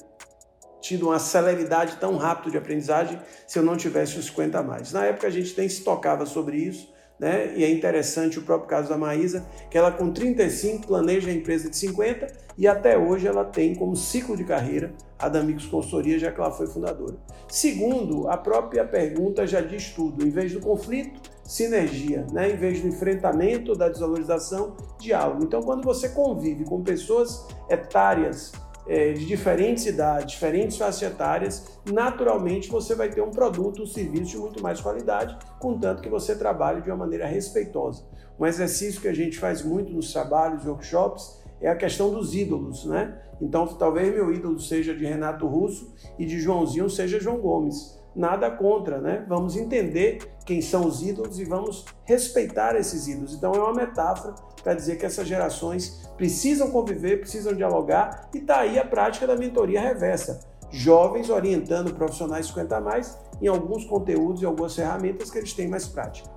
tido 0.81 1.07
uma 1.07 1.19
celeridade 1.19 1.97
tão 1.97 2.17
rápida 2.17 2.51
de 2.51 2.57
aprendizagem 2.57 3.19
se 3.47 3.57
eu 3.57 3.63
não 3.63 3.77
tivesse 3.77 4.19
os 4.19 4.25
50 4.25 4.59
a 4.59 4.63
mais. 4.63 4.91
Na 4.91 5.05
época 5.05 5.27
a 5.27 5.29
gente 5.29 5.57
nem 5.57 5.69
se 5.69 5.83
tocava 5.83 6.25
sobre 6.25 6.57
isso, 6.57 6.93
né? 7.19 7.53
E 7.55 7.63
é 7.63 7.69
interessante 7.69 8.39
o 8.39 8.43
próprio 8.43 8.69
caso 8.69 8.89
da 8.89 8.97
Maísa, 8.97 9.45
que 9.69 9.77
ela 9.77 9.91
com 9.91 10.11
35 10.11 10.87
planeja 10.87 11.29
a 11.29 11.33
empresa 11.33 11.69
de 11.69 11.75
50 11.77 12.27
e 12.57 12.67
até 12.67 12.97
hoje 12.97 13.27
ela 13.27 13.45
tem 13.45 13.75
como 13.75 13.95
ciclo 13.95 14.35
de 14.35 14.43
carreira 14.43 14.93
a 15.19 15.29
da 15.29 15.39
Amigos 15.39 15.65
Consultoria, 15.65 16.19
já 16.19 16.31
que 16.31 16.39
ela 16.39 16.51
foi 16.51 16.67
fundadora. 16.67 17.15
Segundo, 17.47 18.27
a 18.29 18.37
própria 18.37 18.85
pergunta 18.85 19.47
já 19.47 19.61
diz 19.61 19.91
tudo. 19.91 20.25
Em 20.25 20.29
vez 20.29 20.53
do 20.53 20.59
conflito, 20.59 21.19
sinergia, 21.43 22.25
né? 22.31 22.51
Em 22.51 22.55
vez 22.55 22.81
do 22.81 22.87
enfrentamento, 22.87 23.73
da 23.73 23.89
desvalorização, 23.89 24.75
diálogo. 24.99 25.43
Então, 25.43 25.61
quando 25.61 25.83
você 25.83 26.09
convive 26.09 26.65
com 26.65 26.83
pessoas 26.83 27.47
etárias 27.69 28.51
é, 28.87 29.13
de 29.13 29.25
diferentes 29.25 29.85
idades, 29.85 30.31
diferentes 30.31 30.77
faixas 30.77 31.01
etárias, 31.01 31.79
naturalmente 31.91 32.69
você 32.69 32.95
vai 32.95 33.09
ter 33.09 33.21
um 33.21 33.31
produto, 33.31 33.83
um 33.83 33.85
serviço 33.85 34.31
de 34.31 34.37
muito 34.37 34.61
mais 34.61 34.79
qualidade, 34.79 35.37
contanto 35.59 36.01
que 36.01 36.09
você 36.09 36.35
trabalhe 36.35 36.81
de 36.81 36.89
uma 36.89 36.97
maneira 36.97 37.25
respeitosa. 37.25 38.05
Um 38.39 38.45
exercício 38.45 39.01
que 39.01 39.07
a 39.07 39.13
gente 39.13 39.37
faz 39.37 39.63
muito 39.63 39.91
nos 39.91 40.13
trabalhos 40.13 40.65
workshops 40.65 41.41
é 41.59 41.69
a 41.69 41.75
questão 41.75 42.11
dos 42.11 42.35
ídolos, 42.35 42.85
né? 42.85 43.19
Então, 43.41 43.67
talvez 43.67 44.13
meu 44.13 44.31
ídolo 44.33 44.59
seja 44.59 44.95
de 44.95 45.05
Renato 45.05 45.47
Russo 45.47 45.93
e 46.17 46.25
de 46.25 46.39
Joãozinho 46.39 46.89
seja 46.89 47.19
João 47.19 47.37
Gomes. 47.37 47.96
Nada 48.17 48.49
contra, 48.49 48.99
né? 48.99 49.23
Vamos 49.29 49.55
entender 49.55 50.17
quem 50.43 50.59
são 50.59 50.87
os 50.87 51.03
ídolos 51.03 51.39
e 51.39 51.45
vamos 51.45 51.85
respeitar 52.03 52.75
esses 52.75 53.07
ídolos. 53.07 53.35
Então, 53.35 53.51
é 53.53 53.59
uma 53.59 53.73
metáfora 53.73 54.33
para 54.63 54.73
dizer 54.73 54.97
que 54.97 55.05
essas 55.05 55.27
gerações 55.27 56.09
precisam 56.17 56.71
conviver, 56.71 57.19
precisam 57.19 57.53
dialogar 57.53 58.27
e 58.33 58.39
está 58.39 58.61
aí 58.61 58.79
a 58.79 58.83
prática 58.83 59.27
da 59.27 59.35
mentoria 59.35 59.79
reversa. 59.79 60.39
Jovens 60.71 61.29
orientando 61.29 61.93
profissionais 61.93 62.47
50 62.47 62.75
a 62.75 62.81
mais 62.81 63.15
em 63.39 63.47
alguns 63.47 63.85
conteúdos 63.85 64.41
e 64.41 64.47
algumas 64.47 64.75
ferramentas 64.75 65.29
que 65.29 65.37
eles 65.37 65.53
têm 65.53 65.67
mais 65.67 65.87
prática. 65.87 66.27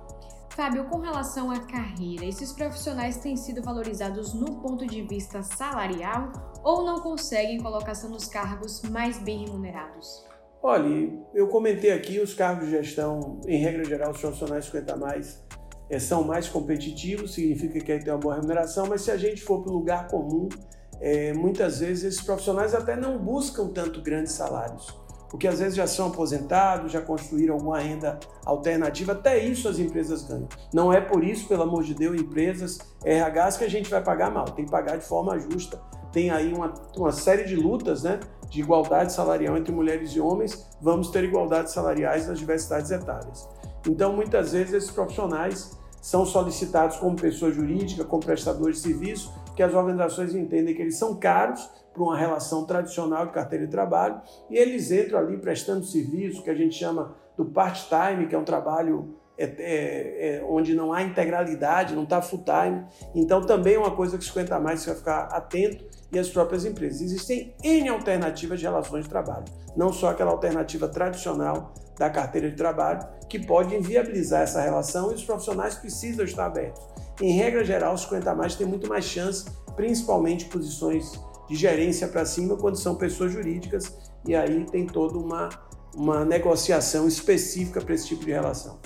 Fábio, 0.51 0.85
com 0.85 0.99
relação 0.99 1.49
à 1.49 1.61
carreira, 1.61 2.25
esses 2.25 2.51
profissionais 2.51 3.17
têm 3.17 3.35
sido 3.35 3.63
valorizados 3.63 4.35
no 4.35 4.61
ponto 4.61 4.85
de 4.85 5.01
vista 5.01 5.41
salarial 5.41 6.31
ou 6.63 6.85
não 6.85 6.99
conseguem 6.99 7.59
colocação 7.59 8.11
nos 8.11 8.27
cargos 8.27 8.83
mais 8.83 9.17
bem 9.17 9.45
remunerados? 9.45 10.30
Olha, 10.63 11.11
eu 11.33 11.47
comentei 11.47 11.91
aqui 11.91 12.19
os 12.19 12.33
cargos 12.33 12.65
de 12.65 12.71
gestão, 12.71 13.39
em 13.47 13.57
regra 13.57 13.83
geral, 13.83 14.11
os 14.11 14.19
profissionais 14.19 14.65
50 14.65 14.95
mais 14.95 15.43
é, 15.89 15.97
são 15.97 16.23
mais 16.23 16.47
competitivos, 16.47 17.33
significa 17.33 17.79
que 17.79 17.91
aí 17.91 17.99
tem 17.99 18.13
uma 18.13 18.19
boa 18.19 18.35
remuneração, 18.35 18.85
mas 18.87 19.01
se 19.01 19.09
a 19.09 19.17
gente 19.17 19.41
for 19.41 19.63
para 19.63 19.71
o 19.71 19.75
lugar 19.75 20.07
comum, 20.07 20.47
é, 20.99 21.33
muitas 21.33 21.79
vezes 21.79 22.03
esses 22.03 22.21
profissionais 22.21 22.75
até 22.75 22.95
não 22.95 23.17
buscam 23.17 23.69
tanto 23.69 24.01
grandes 24.01 24.33
salários 24.33 25.01
porque 25.31 25.47
às 25.47 25.59
vezes 25.59 25.75
já 25.75 25.87
são 25.87 26.07
aposentados, 26.07 26.91
já 26.91 26.99
construíram 26.99 27.53
alguma 27.53 27.79
renda 27.79 28.19
alternativa, 28.45 29.13
até 29.13 29.39
isso 29.39 29.69
as 29.69 29.79
empresas 29.79 30.25
ganham. 30.25 30.49
Não 30.73 30.91
é 30.91 30.99
por 30.99 31.23
isso, 31.23 31.47
pelo 31.47 31.63
amor 31.63 31.83
de 31.83 31.93
Deus, 31.93 32.19
empresas, 32.19 32.79
RHs 33.01 33.55
que 33.55 33.63
a 33.63 33.69
gente 33.69 33.89
vai 33.89 34.03
pagar 34.03 34.29
mal, 34.29 34.43
tem 34.43 34.65
que 34.65 34.71
pagar 34.71 34.97
de 34.97 35.05
forma 35.05 35.39
justa. 35.39 35.81
Tem 36.11 36.29
aí 36.29 36.53
uma, 36.53 36.73
uma 36.95 37.11
série 37.11 37.43
de 37.43 37.55
lutas 37.55 38.03
né, 38.03 38.19
de 38.49 38.59
igualdade 38.59 39.13
salarial 39.13 39.57
entre 39.57 39.71
mulheres 39.71 40.11
e 40.11 40.19
homens, 40.19 40.67
vamos 40.81 41.09
ter 41.09 41.23
igualdade 41.23 41.71
salariais 41.71 42.27
nas 42.27 42.37
diversidades 42.37 42.91
etárias. 42.91 43.47
Então, 43.87 44.13
muitas 44.13 44.51
vezes, 44.51 44.73
esses 44.73 44.91
profissionais 44.91 45.79
são 46.01 46.25
solicitados 46.25 46.97
como 46.97 47.15
pessoa 47.15 47.51
jurídica, 47.51 48.03
como 48.03 48.23
prestadores 48.23 48.77
de 48.77 48.89
serviço, 48.89 49.33
que 49.55 49.61
as 49.61 49.73
organizações 49.73 50.33
entendem 50.33 50.75
que 50.75 50.81
eles 50.81 50.97
são 50.97 51.15
caros 51.15 51.69
para 51.93 52.01
uma 52.01 52.17
relação 52.17 52.65
tradicional 52.65 53.27
de 53.27 53.33
carteira 53.33 53.65
de 53.65 53.71
trabalho 53.71 54.19
e 54.49 54.57
eles 54.57 54.91
entram 54.91 55.19
ali 55.19 55.37
prestando 55.37 55.85
serviço 55.85 56.41
que 56.41 56.49
a 56.49 56.55
gente 56.55 56.75
chama 56.75 57.15
do 57.37 57.45
part-time, 57.45 58.27
que 58.27 58.35
é 58.35 58.37
um 58.37 58.43
trabalho 58.43 59.15
é, 59.37 59.43
é, 59.43 60.37
é, 60.37 60.45
onde 60.47 60.73
não 60.73 60.93
há 60.93 61.01
integralidade, 61.03 61.95
não 61.95 62.03
está 62.03 62.21
full-time. 62.21 62.85
Então 63.13 63.41
também 63.41 63.75
é 63.75 63.79
uma 63.79 63.95
coisa 63.95 64.17
que 64.17 64.23
50 64.23 64.55
a 64.55 64.59
mais 64.59 64.81
você 64.81 64.89
vai 64.89 64.99
ficar 64.99 65.23
atento 65.25 65.85
e 66.11 66.19
as 66.19 66.29
próprias 66.29 66.65
empresas. 66.65 67.01
Existem 67.01 67.55
N 67.63 67.89
alternativas 67.89 68.59
de 68.59 68.65
relações 68.65 69.03
de 69.03 69.09
trabalho, 69.09 69.45
não 69.75 69.93
só 69.93 70.09
aquela 70.09 70.31
alternativa 70.31 70.87
tradicional 70.87 71.73
da 71.97 72.09
carteira 72.09 72.49
de 72.49 72.57
trabalho, 72.57 73.07
que 73.29 73.39
pode 73.39 73.75
inviabilizar 73.75 74.41
essa 74.41 74.61
relação 74.61 75.11
e 75.11 75.15
os 75.15 75.23
profissionais 75.23 75.75
precisam 75.75 76.25
estar 76.25 76.45
abertos. 76.45 76.81
Em 77.21 77.33
regra 77.33 77.63
geral, 77.63 77.97
50 77.97 78.31
a 78.31 78.35
mais 78.35 78.55
tem 78.55 78.65
muito 78.67 78.87
mais 78.89 79.05
chance, 79.05 79.45
principalmente 79.75 80.45
posições 80.45 81.11
de 81.47 81.55
gerência 81.55 82.07
para 82.07 82.25
cima, 82.25 82.57
quando 82.57 82.77
são 82.77 82.95
pessoas 82.95 83.31
jurídicas, 83.31 83.95
e 84.25 84.35
aí 84.35 84.65
tem 84.65 84.85
toda 84.85 85.17
uma, 85.17 85.49
uma 85.95 86.25
negociação 86.25 87.07
específica 87.07 87.81
para 87.81 87.93
esse 87.93 88.07
tipo 88.07 88.25
de 88.25 88.31
relação. 88.31 88.79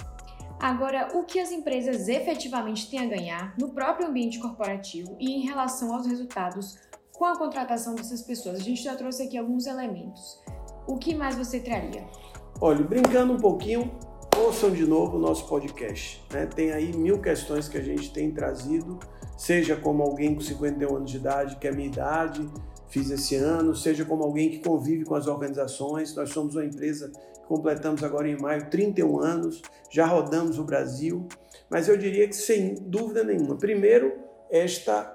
Agora, 0.59 1.09
o 1.13 1.23
que 1.23 1.39
as 1.39 1.51
empresas 1.51 2.07
efetivamente 2.07 2.89
têm 2.89 2.99
a 2.99 3.05
ganhar 3.05 3.53
no 3.57 3.69
próprio 3.69 4.07
ambiente 4.07 4.39
corporativo 4.39 5.15
e 5.19 5.31
em 5.31 5.45
relação 5.45 5.93
aos 5.93 6.07
resultados 6.07 6.77
com 7.17 7.25
a 7.25 7.37
contratação 7.37 7.95
dessas 7.95 8.21
pessoas? 8.21 8.59
A 8.59 8.63
gente 8.63 8.83
já 8.83 8.95
trouxe 8.95 9.23
aqui 9.23 9.37
alguns 9.37 9.65
elementos. 9.65 10.39
O 10.87 10.97
que 10.97 11.15
mais 11.15 11.35
você 11.35 11.59
traria? 11.59 12.05
Olha, 12.61 12.83
brincando 12.83 13.33
um 13.33 13.37
pouquinho, 13.37 13.91
ouçam 14.37 14.71
de 14.71 14.85
novo 14.85 15.17
o 15.17 15.19
nosso 15.19 15.47
podcast. 15.47 16.23
Né? 16.31 16.45
Tem 16.45 16.71
aí 16.71 16.95
mil 16.95 17.21
questões 17.21 17.67
que 17.67 17.77
a 17.77 17.81
gente 17.81 18.11
tem 18.11 18.31
trazido 18.31 18.99
seja 19.37 19.75
como 19.75 20.03
alguém 20.03 20.33
com 20.33 20.41
51 20.41 20.95
anos 20.95 21.11
de 21.11 21.17
idade, 21.17 21.57
que 21.57 21.67
é 21.67 21.71
minha 21.71 21.87
idade, 21.87 22.47
fiz 22.87 23.09
esse 23.09 23.35
ano, 23.35 23.75
seja 23.75 24.05
como 24.05 24.23
alguém 24.23 24.49
que 24.49 24.59
convive 24.59 25.05
com 25.05 25.15
as 25.15 25.27
organizações. 25.27 26.15
Nós 26.15 26.29
somos 26.29 26.55
uma 26.55 26.65
empresa 26.65 27.09
que 27.09 27.47
completamos 27.47 28.03
agora 28.03 28.27
em 28.27 28.37
maio 28.37 28.69
31 28.69 29.19
anos, 29.19 29.61
já 29.89 30.05
rodamos 30.05 30.57
o 30.57 30.63
Brasil, 30.63 31.27
mas 31.69 31.87
eu 31.87 31.97
diria 31.97 32.27
que 32.27 32.35
sem 32.35 32.75
dúvida 32.75 33.23
nenhuma, 33.23 33.55
primeiro, 33.55 34.13
esta 34.49 35.14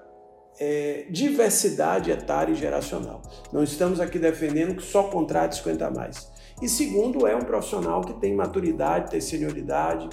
é, 0.61 1.07
diversidade 1.09 2.11
etária 2.11 2.53
e 2.53 2.55
geracional. 2.55 3.23
Não 3.51 3.65
estamos 3.65 3.99
aqui 3.99 4.19
defendendo 4.19 4.77
que 4.77 4.83
só 4.83 5.05
contrate 5.05 5.57
50 5.57 5.87
a 5.87 5.91
mais. 5.91 6.31
E 6.61 6.69
segundo, 6.69 7.27
é 7.27 7.35
um 7.35 7.41
profissional 7.41 8.03
que 8.03 8.13
tem 8.15 8.35
maturidade, 8.35 9.11
tem 9.11 9.21
senioridade, 9.21 10.09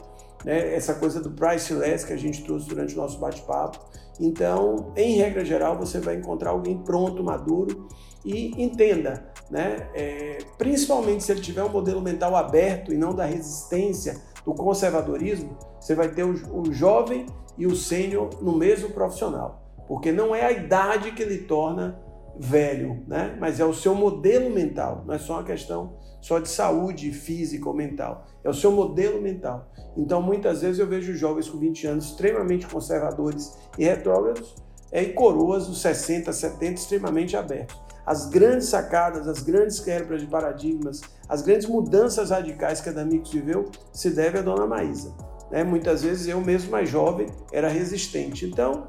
né, 0.46 0.74
essa 0.74 0.94
coisa 0.94 1.20
do 1.20 1.32
priceless 1.32 2.06
que 2.06 2.14
a 2.14 2.18
gente 2.18 2.44
trouxe 2.44 2.68
durante 2.68 2.94
o 2.94 2.98
nosso 2.98 3.20
bate-papo. 3.20 3.86
Então, 4.20 4.94
em 4.96 5.18
regra 5.18 5.44
geral, 5.44 5.78
você 5.78 6.00
vai 6.00 6.16
encontrar 6.16 6.52
alguém 6.52 6.78
pronto, 6.78 7.22
maduro 7.24 7.88
e 8.24 8.62
entenda, 8.62 9.32
né, 9.52 9.90
é, 9.94 10.38
principalmente 10.58 11.24
se 11.24 11.32
ele 11.32 11.42
tiver 11.42 11.64
um 11.64 11.70
modelo 11.70 12.02
mental 12.02 12.36
aberto 12.36 12.94
e 12.94 12.98
não 12.98 13.14
da 13.14 13.26
resistência, 13.26 14.16
do 14.46 14.54
conservadorismo, 14.54 15.58
você 15.78 15.94
vai 15.94 16.08
ter 16.08 16.24
o, 16.24 16.32
o 16.58 16.72
jovem 16.72 17.26
e 17.58 17.68
o 17.68 17.76
sênior 17.76 18.30
no 18.42 18.56
mesmo 18.56 18.90
profissional, 18.92 19.67
porque 19.88 20.12
não 20.12 20.36
é 20.36 20.46
a 20.46 20.52
idade 20.52 21.12
que 21.12 21.22
ele 21.22 21.40
torna 21.40 22.00
velho, 22.40 23.04
né? 23.08 23.36
mas 23.40 23.60
é 23.60 23.66
o 23.66 23.74
seu 23.74 23.96
modelo 23.96 24.50
mental, 24.50 25.04
não 25.06 25.14
é 25.14 25.18
só 25.18 25.34
uma 25.34 25.44
questão 25.44 25.98
só 26.22 26.40
de 26.40 26.50
saúde 26.50 27.12
física 27.12 27.68
ou 27.68 27.76
mental, 27.76 28.26
é 28.44 28.50
o 28.50 28.54
seu 28.54 28.72
modelo 28.72 29.22
mental. 29.22 29.72
Então, 29.96 30.22
muitas 30.22 30.62
vezes 30.62 30.80
eu 30.80 30.88
vejo 30.88 31.16
jovens 31.16 31.50
com 31.50 31.58
20 31.58 31.88
anos 31.88 32.06
extremamente 32.06 32.68
conservadores 32.68 33.58
e 33.78 33.86
retrógrados 33.86 34.56
é, 34.92 35.02
e 35.04 35.14
coroas 35.14 35.68
dos 35.68 35.82
60, 35.82 36.32
70 36.32 36.74
extremamente 36.74 37.36
abertos. 37.36 37.76
As 38.06 38.30
grandes 38.30 38.70
sacadas, 38.70 39.28
as 39.28 39.42
grandes 39.42 39.80
quebras 39.80 40.22
de 40.22 40.28
paradigmas, 40.28 41.02
as 41.28 41.42
grandes 41.42 41.68
mudanças 41.68 42.30
radicais 42.30 42.80
que 42.80 42.90
a 42.90 42.92
Damix 42.92 43.30
viveu 43.32 43.70
se 43.92 44.10
deve 44.12 44.40
à 44.40 44.42
dona 44.42 44.66
Maísa. 44.66 45.14
Né? 45.52 45.64
Muitas 45.64 46.04
vezes 46.04 46.28
eu 46.28 46.40
mesmo 46.40 46.72
mais 46.72 46.90
jovem 46.90 47.28
era 47.52 47.68
resistente. 47.68 48.46
Então, 48.46 48.88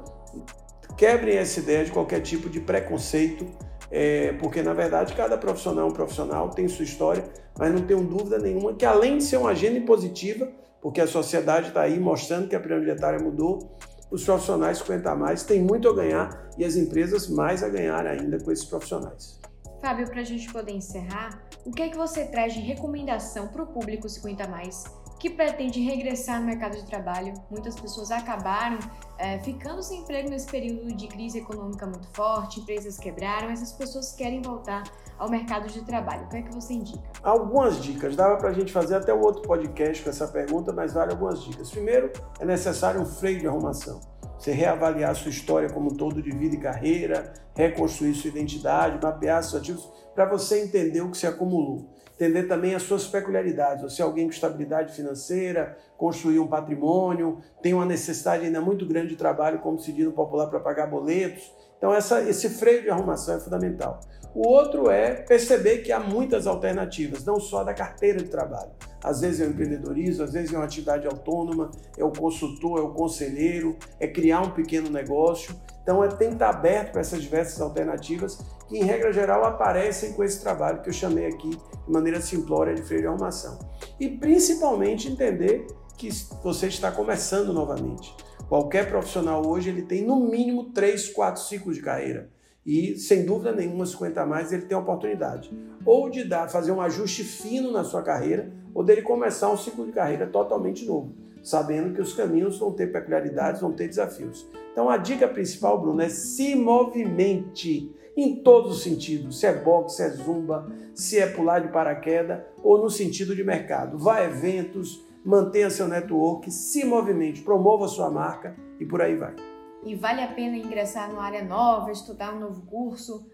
Quebrem 0.99 1.37
essa 1.37 1.61
ideia 1.61 1.85
de 1.85 1.91
qualquer 1.91 2.19
tipo 2.19 2.49
de 2.49 2.59
preconceito, 2.59 3.47
é, 3.89 4.33
porque 4.33 4.61
na 4.61 4.73
verdade 4.73 5.13
cada 5.13 5.37
profissional 5.37 5.87
é 5.87 5.89
um 5.89 5.93
profissional, 5.93 6.49
tem 6.49 6.67
sua 6.67 6.83
história, 6.83 7.23
mas 7.57 7.73
não 7.73 7.87
tenho 7.87 8.03
dúvida 8.03 8.37
nenhuma 8.37 8.73
que 8.73 8.85
além 8.85 9.17
de 9.17 9.23
ser 9.23 9.37
uma 9.37 9.51
agenda 9.51 9.79
positiva, 9.85 10.51
porque 10.81 10.99
a 10.99 11.07
sociedade 11.07 11.69
está 11.69 11.83
aí 11.83 11.97
mostrando 11.97 12.49
que 12.49 12.55
a 12.55 12.59
pirâmide 12.59 12.91
etária 12.91 13.17
mudou, 13.17 13.77
os 14.11 14.25
profissionais 14.25 14.79
50 14.79 15.09
a 15.09 15.15
mais 15.15 15.43
têm 15.43 15.61
muito 15.61 15.87
a 15.87 15.95
ganhar 15.95 16.49
e 16.57 16.65
as 16.65 16.75
empresas 16.75 17.29
mais 17.29 17.63
a 17.63 17.69
ganhar 17.69 18.05
ainda 18.05 18.37
com 18.37 18.51
esses 18.51 18.65
profissionais. 18.65 19.39
Fábio, 19.81 20.05
para 20.05 20.19
a 20.19 20.25
gente 20.25 20.51
poder 20.51 20.73
encerrar, 20.73 21.41
o 21.65 21.71
que 21.71 21.81
é 21.81 21.87
que 21.87 21.95
você 21.95 22.25
traz 22.25 22.53
de 22.53 22.59
recomendação 22.59 23.47
para 23.47 23.63
o 23.63 23.67
público 23.67 24.09
50 24.09 24.43
a 24.43 24.47
mais 24.49 24.83
que 25.19 25.29
pretende 25.29 25.81
regressar 25.81 26.39
no 26.39 26.45
mercado 26.47 26.77
de 26.77 26.85
trabalho. 26.85 27.33
Muitas 27.51 27.79
pessoas 27.79 28.09
acabaram 28.09 28.79
é, 29.17 29.37
ficando 29.39 29.83
sem 29.83 29.99
emprego 29.99 30.29
nesse 30.29 30.47
período 30.47 30.93
de 30.93 31.07
crise 31.07 31.39
econômica 31.39 31.85
muito 31.85 32.07
forte, 32.13 32.61
empresas 32.61 32.97
quebraram, 32.97 33.49
essas 33.49 33.73
pessoas 33.73 34.13
querem 34.13 34.41
voltar 34.41 34.83
ao 35.17 35.29
mercado 35.29 35.67
de 35.67 35.81
trabalho. 35.81 36.23
O 36.23 36.29
que 36.29 36.37
é 36.37 36.41
que 36.41 36.55
você 36.55 36.73
indica? 36.73 37.03
Algumas 37.21 37.81
dicas. 37.83 38.15
Dava 38.15 38.37
para 38.37 38.49
a 38.49 38.53
gente 38.53 38.71
fazer 38.71 38.95
até 38.95 39.13
um 39.13 39.19
outro 39.19 39.41
podcast 39.41 40.01
com 40.01 40.09
essa 40.09 40.27
pergunta, 40.27 40.71
mas 40.71 40.93
vale 40.93 41.11
algumas 41.11 41.43
dicas. 41.43 41.69
Primeiro, 41.69 42.11
é 42.39 42.45
necessário 42.45 43.01
um 43.01 43.05
freio 43.05 43.41
de 43.41 43.47
arrumação. 43.47 43.99
Você 44.37 44.53
reavaliar 44.53 45.13
sua 45.15 45.31
história 45.31 45.69
como 45.69 45.91
um 45.91 45.95
todo 45.95 46.23
de 46.23 46.31
vida 46.31 46.55
e 46.55 46.59
carreira, 46.59 47.33
reconstruir 47.53 48.15
sua 48.15 48.29
identidade, 48.29 48.97
mapear 49.03 49.43
seus 49.43 49.61
ativos, 49.61 49.91
para 50.19 50.25
você 50.25 50.61
entender 50.61 50.99
o 50.99 51.09
que 51.09 51.17
se 51.17 51.25
acumulou 51.25 51.87
entender 52.19 52.43
também 52.43 52.75
as 52.75 52.83
suas 52.83 53.07
peculiaridades. 53.07 53.81
Você 53.81 54.01
é 54.01 54.05
alguém 54.05 54.25
com 54.25 54.31
estabilidade 54.31 54.93
financeira, 54.93 55.77
construir 55.97 56.37
um 56.37 56.47
patrimônio, 56.47 57.37
tem 57.61 57.73
uma 57.73 57.85
necessidade 57.85 58.45
ainda 58.45 58.59
muito 58.59 58.85
grande 58.85 59.07
de 59.07 59.15
trabalho, 59.15 59.59
como 59.59 59.79
se 59.79 59.93
diz 59.93 60.03
no 60.03 60.11
popular, 60.11 60.47
para 60.47 60.59
pagar 60.59 60.87
boletos. 60.87 61.49
Então, 61.77 61.93
essa, 61.93 62.21
esse 62.23 62.49
freio 62.49 62.81
de 62.81 62.89
arrumação 62.89 63.37
é 63.37 63.39
fundamental. 63.39 64.01
O 64.35 64.45
outro 64.49 64.91
é 64.91 65.13
perceber 65.13 65.77
que 65.77 65.93
há 65.93 65.99
muitas 66.01 66.45
alternativas, 66.45 67.23
não 67.23 67.39
só 67.39 67.63
da 67.63 67.73
carteira 67.73 68.19
de 68.19 68.27
trabalho. 68.27 68.71
Às 69.01 69.21
vezes 69.21 69.39
é 69.39 69.45
o 69.45 69.51
empreendedorismo, 69.51 70.25
às 70.25 70.33
vezes 70.33 70.53
é 70.53 70.57
uma 70.57 70.65
atividade 70.65 71.07
autônoma, 71.07 71.71
é 71.97 72.03
o 72.03 72.11
consultor, 72.11 72.79
é 72.79 72.81
o 72.81 72.89
conselheiro, 72.89 73.77
é 73.97 74.07
criar 74.07 74.41
um 74.41 74.51
pequeno 74.51 74.89
negócio. 74.89 75.55
Então, 75.89 76.03
é, 76.03 76.07
tem 76.07 76.27
que 76.27 76.35
estar 76.35 76.51
aberto 76.51 76.91
para 76.91 77.01
essas 77.01 77.19
diversas 77.19 77.59
alternativas 77.59 78.37
que, 78.67 78.77
em 78.77 78.83
regra 78.83 79.11
geral, 79.11 79.43
aparecem 79.43 80.13
com 80.13 80.23
esse 80.23 80.39
trabalho 80.39 80.83
que 80.83 80.89
eu 80.89 80.93
chamei 80.93 81.25
aqui 81.25 81.49
de 81.49 81.91
maneira 81.91 82.21
simplória 82.21 82.75
de 82.75 82.83
freio 82.83 83.01
de 83.01 83.07
arrumação. 83.07 83.57
E, 83.99 84.07
principalmente, 84.07 85.11
entender 85.11 85.65
que 85.97 86.09
você 86.43 86.67
está 86.67 86.91
começando 86.91 87.51
novamente. 87.51 88.15
Qualquer 88.47 88.87
profissional 88.87 89.43
hoje 89.47 89.69
ele 89.69 89.81
tem 89.81 90.05
no 90.05 90.19
mínimo 90.19 90.65
3, 90.65 91.09
4 91.09 91.41
ciclos 91.41 91.77
de 91.77 91.81
carreira. 91.81 92.29
E, 92.63 92.95
sem 92.99 93.25
dúvida 93.25 93.51
nenhuma, 93.51 93.83
50 93.83 94.21
a 94.21 94.27
mais, 94.27 94.51
ele 94.51 94.67
tem 94.67 94.77
a 94.77 94.81
oportunidade 94.81 95.49
ou 95.85 96.07
de 96.07 96.23
dar, 96.23 96.47
fazer 96.49 96.71
um 96.71 96.81
ajuste 96.81 97.23
fino 97.23 97.71
na 97.71 97.83
sua 97.83 98.03
carreira, 98.03 98.51
ou 98.75 98.83
dele 98.83 99.01
começar 99.01 99.49
um 99.49 99.57
ciclo 99.57 99.87
de 99.87 99.91
carreira 99.91 100.27
totalmente 100.27 100.85
novo, 100.85 101.15
sabendo 101.43 101.93
que 101.93 102.01
os 102.01 102.13
caminhos 102.13 102.57
vão 102.57 102.71
ter 102.71 102.91
peculiaridades, 102.91 103.61
vão 103.61 103.71
ter 103.71 103.87
desafios. 103.87 104.47
Então, 104.71 104.89
a 104.89 104.97
dica 104.97 105.27
principal, 105.27 105.79
Bruno, 105.81 106.01
é 106.01 106.09
se 106.09 106.55
movimente 106.55 107.93
em 108.15 108.35
todos 108.37 108.77
os 108.77 108.83
sentidos, 108.83 109.39
se 109.39 109.45
é 109.45 109.53
boxe, 109.53 109.97
se 109.97 110.03
é 110.03 110.09
zumba, 110.09 110.69
se 110.93 111.17
é 111.17 111.27
pular 111.27 111.59
de 111.59 111.69
paraquedas 111.69 112.41
ou 112.61 112.77
no 112.77 112.89
sentido 112.89 113.35
de 113.35 113.43
mercado. 113.43 113.97
Vá 113.97 114.17
a 114.17 114.25
eventos, 114.25 115.05
mantenha 115.23 115.69
seu 115.69 115.87
network, 115.87 116.51
se 116.51 116.83
movimente, 116.83 117.41
promova 117.41 117.87
sua 117.87 118.09
marca 118.09 118.55
e 118.79 118.85
por 118.85 119.01
aí 119.01 119.15
vai. 119.15 119.35
E 119.83 119.95
vale 119.95 120.21
a 120.21 120.27
pena 120.27 120.57
ingressar 120.57 121.09
numa 121.09 121.23
área 121.23 121.43
nova, 121.43 121.91
estudar 121.91 122.33
um 122.33 122.39
novo 122.39 122.61
curso 122.65 123.25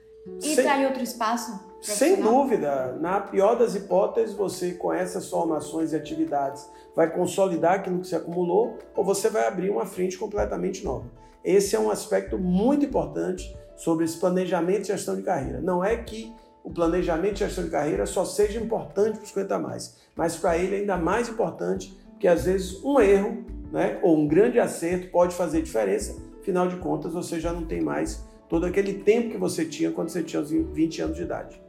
e 0.42 0.54
estar 0.54 0.78
tá 0.78 0.88
outro 0.88 1.04
espaço? 1.04 1.60
Sem 1.82 2.20
dúvida. 2.20 2.98
Na 3.00 3.20
pior 3.20 3.56
das 3.56 3.76
hipóteses, 3.76 4.36
você 4.36 4.74
com 4.74 4.92
essas 4.92 5.30
formações 5.30 5.94
e 5.94 5.96
atividades 5.96 6.68
vai 6.96 7.12
consolidar 7.12 7.76
aquilo 7.76 8.00
que 8.00 8.08
se 8.08 8.16
acumulou 8.16 8.78
ou 8.96 9.04
você 9.04 9.30
vai 9.30 9.48
abrir 9.48 9.70
uma 9.70 9.86
frente 9.86 10.18
completamente 10.18 10.84
nova. 10.84 11.06
Esse 11.44 11.76
é 11.76 11.80
um 11.80 11.92
aspecto 11.92 12.40
muito 12.40 12.86
importante 12.86 13.56
sobre 13.76 14.06
esse 14.06 14.18
planejamento 14.18 14.84
e 14.84 14.88
gestão 14.88 15.16
de 15.16 15.22
carreira. 15.22 15.62
Não 15.62 15.84
é 15.84 15.96
que 15.96 16.34
o 16.64 16.72
planejamento 16.72 17.36
e 17.36 17.40
gestão 17.46 17.64
de 17.64 17.70
carreira 17.70 18.08
só 18.08 18.26
seja 18.26 18.60
importante 18.60 19.18
para 19.18 19.24
os 19.24 19.30
50 19.30 19.60
mais, 19.60 19.98
mas 20.16 20.36
para 20.36 20.58
ele 20.58 20.76
é 20.76 20.80
ainda 20.80 20.98
mais 20.98 21.30
importante, 21.30 21.96
porque 22.12 22.28
às 22.28 22.46
vezes 22.46 22.84
um 22.84 23.00
erro 23.00 23.46
né, 23.72 24.00
ou 24.02 24.18
um 24.18 24.28
grande 24.28 24.60
acerto 24.60 25.12
pode 25.12 25.36
fazer 25.36 25.62
diferença, 25.62 26.16
afinal 26.40 26.68
de 26.68 26.78
contas 26.78 27.14
você 27.14 27.40
já 27.40 27.54
não 27.54 27.66
tem 27.66 27.82
mais 27.82 28.26
todo 28.50 28.66
aquele 28.66 28.96
tempo 28.96 29.32
que 29.32 29.38
você 29.38 29.66
tinha 29.66 29.92
quando 29.92 30.10
você 30.10 30.24
tinha 30.24 30.42
os 30.42 30.52
20 30.52 31.02
anos 31.02 31.18
de 31.18 31.24
idade. 31.24 31.66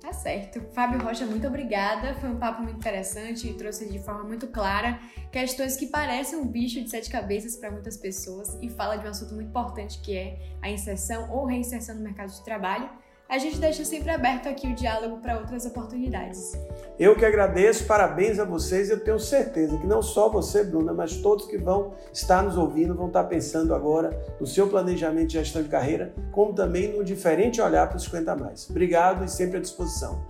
Tá 0.00 0.12
certo. 0.12 0.60
Fábio 0.74 1.00
Rocha, 1.00 1.24
muito 1.24 1.46
obrigada. 1.46 2.14
Foi 2.16 2.28
um 2.28 2.36
papo 2.36 2.62
muito 2.62 2.76
interessante 2.76 3.48
e 3.48 3.54
trouxe 3.54 3.90
de 3.90 3.98
forma 3.98 4.22
muito 4.22 4.46
clara 4.48 5.00
questões 5.32 5.78
que 5.78 5.86
parecem 5.86 6.38
um 6.38 6.46
bicho 6.46 6.78
de 6.82 6.90
sete 6.90 7.08
cabeças 7.08 7.56
para 7.56 7.70
muitas 7.70 7.96
pessoas 7.96 8.58
e 8.60 8.68
fala 8.68 8.96
de 8.96 9.06
um 9.06 9.10
assunto 9.10 9.34
muito 9.34 9.48
importante 9.48 10.00
que 10.02 10.14
é 10.14 10.38
a 10.60 10.70
inserção 10.70 11.30
ou 11.32 11.46
reinserção 11.46 11.94
no 11.94 12.02
mercado 12.02 12.30
de 12.30 12.44
trabalho 12.44 12.90
a 13.28 13.38
gente 13.38 13.58
deixa 13.58 13.84
sempre 13.84 14.10
aberto 14.10 14.48
aqui 14.48 14.66
o 14.68 14.74
diálogo 14.74 15.18
para 15.18 15.38
outras 15.38 15.64
oportunidades. 15.64 16.52
Eu 16.98 17.16
que 17.16 17.24
agradeço, 17.24 17.84
parabéns 17.84 18.38
a 18.38 18.44
vocês. 18.44 18.90
Eu 18.90 19.00
tenho 19.00 19.18
certeza 19.18 19.76
que 19.78 19.86
não 19.86 20.02
só 20.02 20.28
você, 20.28 20.62
Bruna, 20.62 20.92
mas 20.92 21.16
todos 21.16 21.46
que 21.46 21.56
vão 21.56 21.94
estar 22.12 22.42
nos 22.42 22.56
ouvindo 22.56 22.94
vão 22.94 23.08
estar 23.08 23.24
pensando 23.24 23.74
agora 23.74 24.16
no 24.38 24.46
seu 24.46 24.68
planejamento 24.68 25.28
de 25.28 25.34
gestão 25.34 25.62
de 25.62 25.68
carreira, 25.68 26.14
como 26.30 26.52
também 26.52 26.96
no 26.96 27.02
diferente 27.02 27.60
olhar 27.60 27.88
para 27.88 27.96
os 27.96 28.04
50 28.04 28.36
mais. 28.36 28.68
Obrigado 28.68 29.24
e 29.24 29.28
sempre 29.28 29.56
à 29.56 29.60
disposição. 29.60 30.22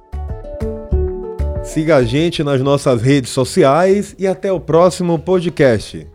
Siga 1.64 1.96
a 1.96 2.04
gente 2.04 2.44
nas 2.44 2.60
nossas 2.60 3.02
redes 3.02 3.30
sociais 3.30 4.14
e 4.18 4.26
até 4.26 4.52
o 4.52 4.60
próximo 4.60 5.18
podcast. 5.18 6.13